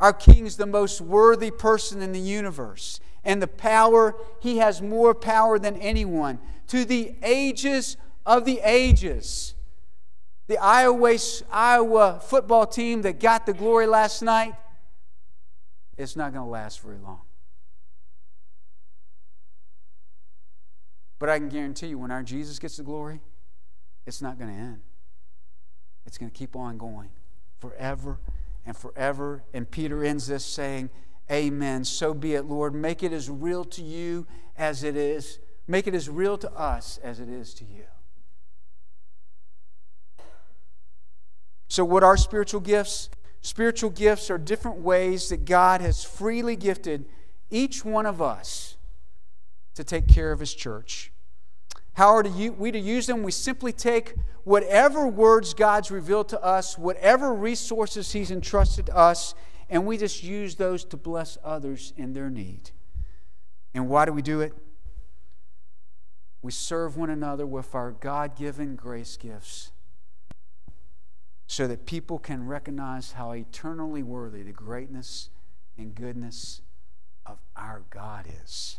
Our 0.00 0.12
King 0.12 0.46
is 0.46 0.56
the 0.56 0.66
most 0.66 1.00
worthy 1.00 1.50
person 1.50 2.02
in 2.02 2.12
the 2.12 2.20
universe. 2.20 3.00
And 3.24 3.42
the 3.42 3.48
power, 3.48 4.14
he 4.40 4.58
has 4.58 4.80
more 4.80 5.14
power 5.14 5.58
than 5.58 5.76
anyone. 5.76 6.38
To 6.68 6.84
the 6.84 7.16
ages 7.22 7.96
of 8.24 8.44
the 8.44 8.60
ages. 8.62 9.54
The 10.46 10.58
Iowa, 10.58 11.16
Iowa 11.50 12.20
football 12.22 12.66
team 12.66 13.02
that 13.02 13.20
got 13.20 13.44
the 13.44 13.52
glory 13.52 13.86
last 13.86 14.22
night, 14.22 14.54
it's 15.96 16.14
not 16.14 16.32
going 16.32 16.44
to 16.44 16.50
last 16.50 16.80
very 16.80 16.98
long. 16.98 17.20
But 21.18 21.28
I 21.28 21.38
can 21.38 21.48
guarantee 21.48 21.88
you, 21.88 21.98
when 21.98 22.12
our 22.12 22.22
Jesus 22.22 22.58
gets 22.60 22.76
the 22.76 22.84
glory, 22.84 23.20
it's 24.06 24.22
not 24.22 24.38
going 24.38 24.54
to 24.54 24.56
end. 24.56 24.80
It's 26.06 26.16
going 26.16 26.30
to 26.30 26.38
keep 26.38 26.54
on 26.54 26.78
going 26.78 27.10
forever 27.58 28.20
and 28.68 28.76
forever. 28.76 29.42
And 29.52 29.68
Peter 29.68 30.04
ends 30.04 30.28
this 30.28 30.44
saying, 30.44 30.90
Amen. 31.30 31.84
So 31.84 32.14
be 32.14 32.34
it, 32.34 32.44
Lord. 32.44 32.74
Make 32.74 33.02
it 33.02 33.12
as 33.12 33.28
real 33.28 33.64
to 33.64 33.82
you 33.82 34.26
as 34.56 34.84
it 34.84 34.96
is. 34.96 35.40
Make 35.66 35.86
it 35.86 35.94
as 35.94 36.08
real 36.08 36.38
to 36.38 36.50
us 36.52 36.98
as 37.02 37.18
it 37.20 37.28
is 37.28 37.52
to 37.54 37.64
you. 37.64 37.84
So, 41.68 41.84
what 41.84 42.02
are 42.02 42.16
spiritual 42.16 42.60
gifts? 42.60 43.10
Spiritual 43.42 43.90
gifts 43.90 44.30
are 44.30 44.38
different 44.38 44.78
ways 44.78 45.28
that 45.28 45.44
God 45.44 45.82
has 45.82 46.02
freely 46.02 46.56
gifted 46.56 47.04
each 47.50 47.84
one 47.84 48.06
of 48.06 48.22
us 48.22 48.76
to 49.74 49.84
take 49.84 50.08
care 50.08 50.32
of 50.32 50.40
His 50.40 50.54
church. 50.54 51.12
How 51.98 52.14
are 52.14 52.22
we 52.22 52.70
to 52.70 52.78
use 52.78 53.08
them? 53.08 53.24
We 53.24 53.32
simply 53.32 53.72
take 53.72 54.14
whatever 54.44 55.08
words 55.08 55.52
God's 55.52 55.90
revealed 55.90 56.28
to 56.28 56.40
us, 56.40 56.78
whatever 56.78 57.34
resources 57.34 58.12
He's 58.12 58.30
entrusted 58.30 58.86
to 58.86 58.96
us, 58.96 59.34
and 59.68 59.84
we 59.84 59.98
just 59.98 60.22
use 60.22 60.54
those 60.54 60.84
to 60.84 60.96
bless 60.96 61.38
others 61.42 61.92
in 61.96 62.12
their 62.12 62.30
need. 62.30 62.70
And 63.74 63.88
why 63.88 64.04
do 64.04 64.12
we 64.12 64.22
do 64.22 64.40
it? 64.40 64.52
We 66.40 66.52
serve 66.52 66.96
one 66.96 67.10
another 67.10 67.48
with 67.48 67.74
our 67.74 67.90
God 67.90 68.36
given 68.36 68.76
grace 68.76 69.16
gifts 69.16 69.72
so 71.48 71.66
that 71.66 71.84
people 71.84 72.20
can 72.20 72.46
recognize 72.46 73.10
how 73.10 73.32
eternally 73.32 74.04
worthy 74.04 74.44
the 74.44 74.52
greatness 74.52 75.30
and 75.76 75.96
goodness 75.96 76.60
of 77.26 77.40
our 77.56 77.82
God 77.90 78.26
is. 78.44 78.78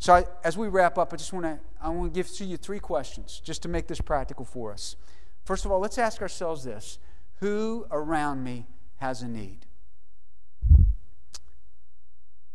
So, 0.00 0.14
I, 0.14 0.24
as 0.42 0.56
we 0.56 0.68
wrap 0.68 0.96
up, 0.96 1.12
I 1.12 1.16
just 1.16 1.32
want 1.32 1.44
to 1.44 1.60
I 1.80 1.90
want 1.90 2.12
to 2.12 2.18
give 2.18 2.32
to 2.36 2.44
you 2.44 2.56
three 2.56 2.80
questions 2.80 3.40
just 3.44 3.62
to 3.62 3.68
make 3.68 3.86
this 3.86 4.00
practical 4.00 4.46
for 4.46 4.72
us. 4.72 4.96
First 5.44 5.66
of 5.66 5.70
all, 5.70 5.78
let's 5.78 5.98
ask 5.98 6.22
ourselves 6.22 6.64
this: 6.64 6.98
Who 7.40 7.86
around 7.90 8.42
me 8.42 8.66
has 8.96 9.20
a 9.20 9.28
need? 9.28 9.66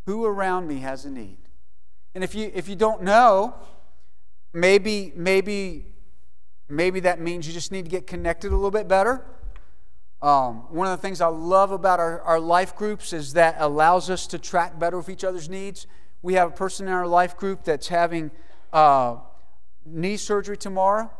Who 0.07 0.25
around 0.25 0.67
me 0.67 0.79
has 0.79 1.05
a 1.05 1.11
need? 1.11 1.37
And 2.15 2.23
if 2.23 2.33
you 2.33 2.51
if 2.51 2.67
you 2.67 2.75
don't 2.75 3.03
know, 3.03 3.53
maybe 4.51 5.13
maybe 5.15 5.85
maybe 6.67 6.99
that 7.01 7.21
means 7.21 7.45
you 7.45 7.53
just 7.53 7.71
need 7.71 7.85
to 7.85 7.91
get 7.91 8.07
connected 8.07 8.51
a 8.53 8.55
little 8.55 8.71
bit 8.71 8.87
better. 8.87 9.23
Um, 10.19 10.65
one 10.73 10.87
of 10.87 10.97
the 10.97 11.01
things 11.01 11.21
I 11.21 11.27
love 11.27 11.71
about 11.71 11.99
our, 11.99 12.21
our 12.21 12.39
life 12.39 12.75
groups 12.75 13.13
is 13.13 13.33
that 13.33 13.57
allows 13.59 14.09
us 14.09 14.25
to 14.27 14.39
track 14.39 14.79
better 14.79 14.97
with 14.97 15.09
each 15.09 15.23
other's 15.23 15.47
needs. 15.47 15.85
We 16.25 16.33
have 16.33 16.47
a 16.47 16.55
person 16.55 16.87
in 16.87 16.93
our 16.93 17.05
life 17.05 17.37
group 17.37 17.63
that's 17.63 17.87
having 17.87 18.31
uh, 18.73 19.17
knee 19.85 20.17
surgery 20.17 20.57
tomorrow, 20.57 21.11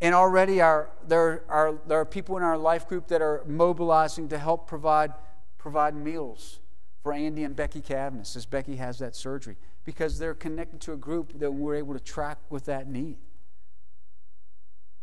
and 0.00 0.14
already 0.14 0.60
our, 0.60 0.88
there, 1.04 1.42
are, 1.48 1.80
there 1.88 1.98
are 1.98 2.04
people 2.04 2.36
in 2.36 2.44
our 2.44 2.56
life 2.56 2.86
group 2.86 3.08
that 3.08 3.20
are 3.20 3.42
mobilizing 3.44 4.28
to 4.28 4.38
help 4.38 4.68
provide, 4.68 5.12
provide 5.58 5.96
meals 5.96 6.60
for 7.02 7.12
Andy 7.12 7.42
and 7.42 7.56
Becky 7.56 7.80
Cavness 7.80 8.36
as 8.36 8.46
Becky 8.46 8.76
has 8.76 9.00
that 9.00 9.16
surgery 9.16 9.56
because 9.84 10.16
they're 10.16 10.32
connected 10.32 10.80
to 10.82 10.92
a 10.92 10.96
group 10.96 11.36
that 11.40 11.50
we're 11.50 11.74
able 11.74 11.94
to 11.94 12.00
track 12.00 12.38
with 12.48 12.66
that 12.66 12.86
need. 12.86 13.16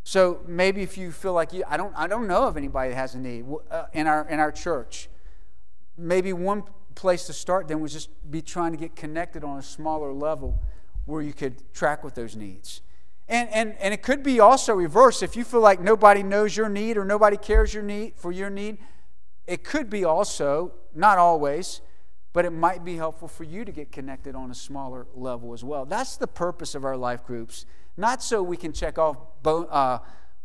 So 0.03 0.39
maybe 0.47 0.83
if 0.83 0.97
you 0.97 1.11
feel 1.11 1.33
like 1.33 1.51
you, 1.51 1.65
I 1.67 1.75
don't, 1.75 1.93
I 1.97 2.07
don't 2.07 2.27
know 2.27 2.47
of 2.47 2.55
anybody 2.55 2.93
has 2.93 3.13
a 3.13 3.19
need 3.19 3.43
uh, 3.69 3.87
in 3.91 4.07
our 4.07 4.25
in 4.29 4.39
our 4.39 4.53
church. 4.53 5.09
Maybe 5.97 6.31
one 6.31 6.63
place 6.93 7.25
to 7.27 7.33
start 7.33 7.67
then 7.67 7.79
was 7.79 7.93
just 7.93 8.09
be 8.29 8.41
trying 8.41 8.71
to 8.71 8.77
get 8.77 8.95
connected 8.95 9.43
on 9.43 9.57
a 9.57 9.63
smaller 9.63 10.13
level 10.13 10.59
where 11.05 11.21
you 11.21 11.33
could 11.33 11.73
track 11.73 12.03
with 12.03 12.15
those 12.15 12.35
needs. 12.35 12.81
And, 13.27 13.49
and, 13.49 13.75
and 13.79 13.93
it 13.93 14.01
could 14.01 14.23
be 14.23 14.39
also 14.39 14.73
reverse. 14.73 15.21
If 15.21 15.35
you 15.35 15.43
feel 15.43 15.61
like 15.61 15.79
nobody 15.79 16.23
knows 16.23 16.55
your 16.55 16.69
need 16.69 16.97
or 16.97 17.05
nobody 17.05 17.37
cares 17.37 17.73
your 17.73 17.83
need 17.83 18.13
for 18.15 18.31
your 18.31 18.49
need, 18.49 18.77
it 19.47 19.63
could 19.63 19.89
be 19.89 20.05
also, 20.05 20.73
not 20.93 21.17
always, 21.17 21.81
but 22.31 22.45
it 22.45 22.51
might 22.51 22.83
be 22.83 22.95
helpful 22.95 23.27
for 23.27 23.43
you 23.43 23.63
to 23.65 23.71
get 23.71 23.91
connected 23.91 24.35
on 24.35 24.51
a 24.51 24.55
smaller 24.55 25.07
level 25.13 25.53
as 25.53 25.63
well. 25.63 25.85
That's 25.85 26.17
the 26.17 26.27
purpose 26.27 26.75
of 26.75 26.85
our 26.85 26.97
life 26.97 27.23
groups 27.25 27.65
not 27.97 28.23
so 28.23 28.41
we 28.41 28.57
can 28.57 28.73
check 28.73 28.97
off 28.97 29.17
uh, 29.45 29.99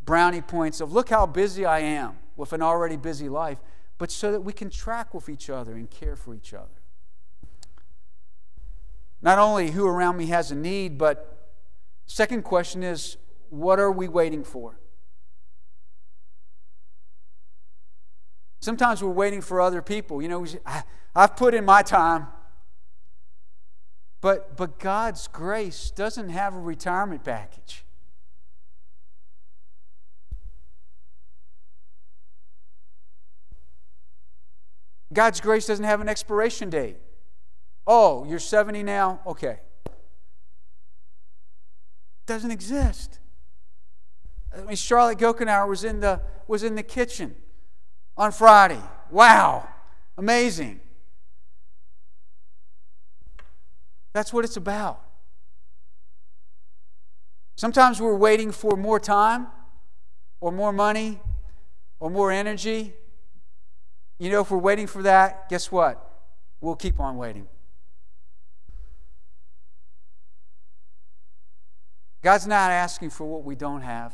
brownie 0.04 0.42
points 0.42 0.80
of 0.80 0.92
look 0.92 1.08
how 1.08 1.26
busy 1.26 1.64
I 1.64 1.80
am 1.80 2.18
with 2.36 2.52
an 2.52 2.62
already 2.62 2.96
busy 2.96 3.28
life, 3.28 3.58
but 3.98 4.10
so 4.10 4.32
that 4.32 4.40
we 4.40 4.52
can 4.52 4.70
track 4.70 5.12
with 5.12 5.28
each 5.28 5.50
other 5.50 5.74
and 5.74 5.90
care 5.90 6.16
for 6.16 6.34
each 6.34 6.54
other. 6.54 6.80
Not 9.20 9.38
only 9.38 9.72
who 9.72 9.86
around 9.86 10.16
me 10.16 10.26
has 10.26 10.52
a 10.52 10.54
need, 10.54 10.96
but 10.96 11.50
second 12.06 12.42
question 12.42 12.84
is 12.84 13.16
what 13.50 13.80
are 13.80 13.90
we 13.90 14.06
waiting 14.06 14.44
for? 14.44 14.78
Sometimes 18.60 19.02
we're 19.02 19.10
waiting 19.10 19.40
for 19.40 19.60
other 19.60 19.82
people. 19.82 20.22
You 20.22 20.28
know, 20.28 20.46
I've 21.14 21.36
put 21.36 21.54
in 21.54 21.64
my 21.64 21.82
time. 21.82 22.28
But, 24.20 24.56
but 24.56 24.80
God's 24.80 25.28
grace 25.28 25.92
doesn't 25.92 26.30
have 26.30 26.54
a 26.54 26.58
retirement 26.58 27.24
package. 27.24 27.84
God's 35.12 35.40
grace 35.40 35.66
doesn't 35.66 35.84
have 35.84 36.00
an 36.00 36.08
expiration 36.08 36.70
date. 36.70 36.96
Oh, 37.86 38.24
you're 38.26 38.38
70 38.38 38.82
now? 38.82 39.20
Okay. 39.26 39.60
Doesn't 42.26 42.50
exist. 42.50 43.18
I 44.54 44.62
mean, 44.62 44.76
Charlotte 44.76 45.18
Gochenour 45.18 45.66
was 45.68 45.84
in 45.84 46.00
the, 46.00 46.20
was 46.46 46.62
in 46.62 46.74
the 46.74 46.82
kitchen 46.82 47.34
on 48.16 48.32
Friday. 48.32 48.80
Wow, 49.10 49.66
amazing. 50.18 50.80
That's 54.12 54.32
what 54.32 54.44
it's 54.44 54.56
about. 54.56 55.00
Sometimes 57.56 58.00
we're 58.00 58.16
waiting 58.16 58.52
for 58.52 58.76
more 58.76 59.00
time 59.00 59.48
or 60.40 60.52
more 60.52 60.72
money 60.72 61.20
or 62.00 62.10
more 62.10 62.30
energy. 62.30 62.94
You 64.18 64.30
know, 64.30 64.40
if 64.40 64.50
we're 64.50 64.58
waiting 64.58 64.86
for 64.86 65.02
that, 65.02 65.48
guess 65.48 65.70
what? 65.70 66.04
We'll 66.60 66.76
keep 66.76 66.98
on 66.98 67.16
waiting. 67.16 67.46
God's 72.22 72.46
not 72.46 72.70
asking 72.70 73.10
for 73.10 73.24
what 73.24 73.44
we 73.44 73.54
don't 73.54 73.82
have. 73.82 74.12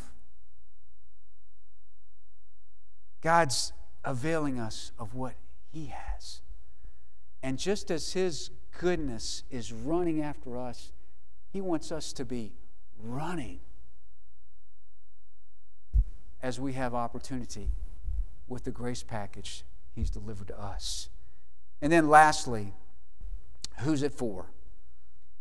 God's 3.23 3.73
availing 4.05 4.61
us 4.61 4.93
of 4.99 5.15
what 5.15 5.35
He 5.73 5.87
has. 5.87 6.43
And 7.43 7.59
just 7.59 7.91
as 7.91 8.13
His 8.13 8.51
goodness 8.79 9.45
is 9.51 9.73
running 9.73 10.23
after 10.23 10.59
us. 10.59 10.93
He 11.51 11.61
wants 11.61 11.93
us 11.93 12.13
to 12.15 12.25
be 12.25 12.53
running 13.03 13.61
as 16.43 16.61
we 16.61 16.73
have 16.75 16.95
opportunity 16.95 17.71
with 18.49 18.65
the 18.65 18.71
grace 18.71 19.03
package 19.03 19.65
He's 19.95 20.11
delivered 20.11 20.49
to 20.49 20.61
us. 20.61 21.09
And 21.81 21.93
then 21.93 22.09
lastly, 22.09 22.73
who's 23.81 24.03
it 24.03 24.13
for? 24.13 24.51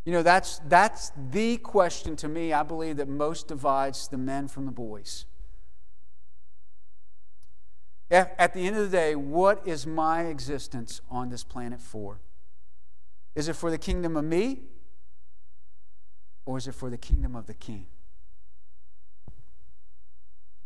You 0.06 0.12
know, 0.12 0.24
that's, 0.24 0.60
that's 0.68 1.12
the 1.32 1.58
question 1.58 2.16
to 2.18 2.28
me, 2.28 2.51
I 2.51 2.64
believe, 2.64 2.97
that 2.97 3.08
most 3.08 3.47
divides 3.47 4.08
the 4.08 4.18
men 4.18 4.47
from 4.47 4.66
the 4.66 4.72
boys. 4.72 5.26
At 8.12 8.54
the 8.54 8.68
end 8.68 8.76
of 8.76 8.91
the 8.91 8.95
day, 8.95 9.16
what 9.16 9.66
is 9.66 9.88
my 9.88 10.26
existence 10.26 11.01
on 11.10 11.30
this 11.30 11.43
planet 11.43 11.82
for? 11.82 12.20
Is 13.34 13.47
it 13.47 13.56
for 13.56 13.72
the 13.72 13.78
kingdom 13.80 14.16
of 14.16 14.24
me? 14.24 14.60
Or 16.45 16.58
is 16.58 16.68
it 16.68 16.76
for 16.76 16.91
the 16.91 16.97
kingdom 16.97 17.36
of 17.36 17.47
the 17.47 17.56
king? 17.56 17.88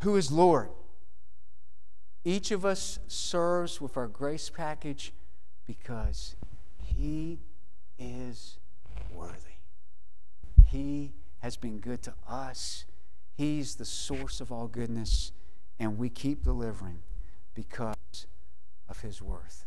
Who 0.03 0.17
is 0.17 0.29
Lord? 0.31 0.69
Each 2.27 2.51
of 2.51 2.65
us 2.65 2.99
serves 3.07 3.79
with 3.79 3.95
our 3.95 4.09
grace 4.09 4.49
package 4.49 5.13
because 5.65 6.35
he 6.77 7.39
is 7.97 8.57
worthy. 9.13 9.61
He 10.65 11.13
has 11.39 11.55
been 11.55 11.79
good 11.79 12.01
to 12.01 12.13
us. 12.27 12.83
He's 13.37 13.75
the 13.75 13.85
source 13.85 14.41
of 14.41 14.51
all 14.51 14.67
goodness, 14.67 15.31
and 15.79 15.97
we 15.97 16.09
keep 16.09 16.43
delivering 16.43 16.99
because 17.53 18.27
of 18.89 18.99
his 18.99 19.21
worth. 19.21 19.65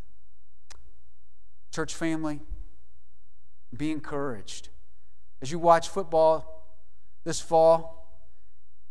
Church 1.72 1.94
family, 1.94 2.40
be 3.74 3.90
encouraged. 3.90 4.68
As 5.40 5.50
you 5.50 5.58
watch 5.58 5.88
football 5.88 6.66
this 7.24 7.40
fall, 7.40 8.20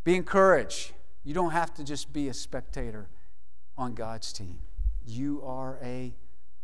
be 0.04 0.16
encouraged. 0.16 0.94
You 1.24 1.36
don't 1.36 1.52
have 1.52 1.72
to 1.76 1.84
just 1.84 2.12
be 2.12 2.30
a 2.30 2.34
spectator 2.34 3.10
on 3.80 3.94
God's 3.94 4.34
team, 4.34 4.60
you 5.06 5.42
are 5.44 5.80
a 5.82 6.14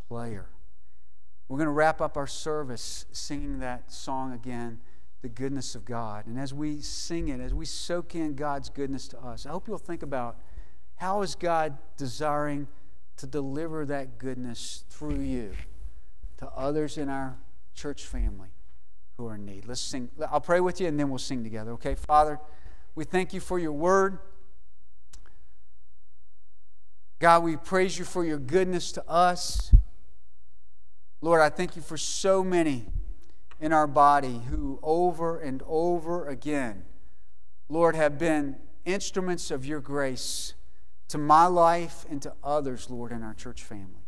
player. 0.08 0.50
We're 1.48 1.58
going 1.58 1.68
to 1.68 1.72
wrap 1.72 2.02
up 2.02 2.18
our 2.18 2.28
service 2.28 3.06
singing 3.12 3.60
that 3.60 3.92
song 3.92 4.34
again, 4.34 4.80
The 5.22 5.30
Goodness 5.30 5.76
of 5.76 5.86
God. 5.86 6.28
And 6.28 6.38
as 6.38 6.54
we 6.54 6.82
sing 6.82 7.30
it, 7.30 7.40
as 7.40 7.54
we 7.54 7.66
soak 7.66 8.16
in 8.16 8.36
God's 8.36 8.70
goodness 8.70 9.08
to 9.10 9.20
us, 9.20 9.46
I 9.46 9.50
hope 9.50 9.68
you'll 9.68 9.78
think 9.78 10.04
about 10.04 10.40
how 10.98 11.22
is 11.22 11.36
God 11.36 11.78
desiring 11.98 12.68
to 13.18 13.28
deliver 13.28 13.86
that 13.86 14.18
goodness 14.18 14.84
through 14.90 15.22
you 15.22 15.52
to 16.38 16.48
others 16.50 16.98
in 16.98 17.08
our 17.08 17.38
church 17.74 18.04
family 18.04 18.50
who 19.18 19.28
are 19.28 19.36
in 19.36 19.46
need. 19.46 19.66
Let's 19.66 19.80
sing. 19.80 20.10
I'll 20.30 20.42
pray 20.42 20.60
with 20.60 20.82
you 20.82 20.88
and 20.88 21.00
then 21.00 21.10
we'll 21.10 21.20
sing 21.20 21.44
together, 21.44 21.72
okay? 21.72 21.96
Father, 21.96 22.40
we 22.94 23.06
thank 23.06 23.34
you 23.34 23.40
for 23.40 23.58
your 23.58 23.72
word. 23.72 24.20
God, 27.26 27.42
we 27.42 27.58
praise 27.58 27.98
you 27.98 28.06
for 28.06 28.24
your 28.24 28.38
goodness 28.38 28.92
to 28.92 29.10
us. 29.10 29.74
Lord, 31.22 31.42
I 31.42 31.50
thank 31.50 31.76
you 31.76 31.82
for 31.82 31.98
so 31.98 32.44
many 32.44 32.86
in 33.60 33.74
our 33.74 33.88
body 33.88 34.42
who 34.48 34.78
over 34.84 35.40
and 35.40 35.64
over 35.66 36.28
again, 36.28 36.84
Lord, 37.68 37.96
have 37.96 38.20
been 38.20 38.58
instruments 38.86 39.50
of 39.50 39.66
your 39.66 39.80
grace 39.80 40.54
to 41.08 41.18
my 41.18 41.48
life 41.48 42.06
and 42.12 42.22
to 42.22 42.34
others, 42.44 42.92
Lord, 42.92 43.12
in 43.12 43.24
our 43.24 43.34
church 43.34 43.64
family. 43.64 44.06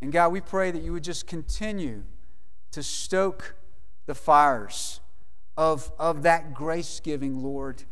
And 0.00 0.12
God, 0.12 0.30
we 0.30 0.40
pray 0.40 0.70
that 0.70 0.82
you 0.82 0.92
would 0.92 1.02
just 1.02 1.26
continue 1.26 2.04
to 2.70 2.84
stoke 2.84 3.56
the 4.06 4.14
fires 4.14 5.00
of, 5.56 5.90
of 5.98 6.22
that 6.22 6.54
grace 6.54 7.00
giving, 7.00 7.42
Lord, 7.42 7.82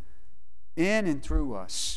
in 0.77 1.09
and 1.09 1.21
through 1.21 1.57
us. 1.57 1.97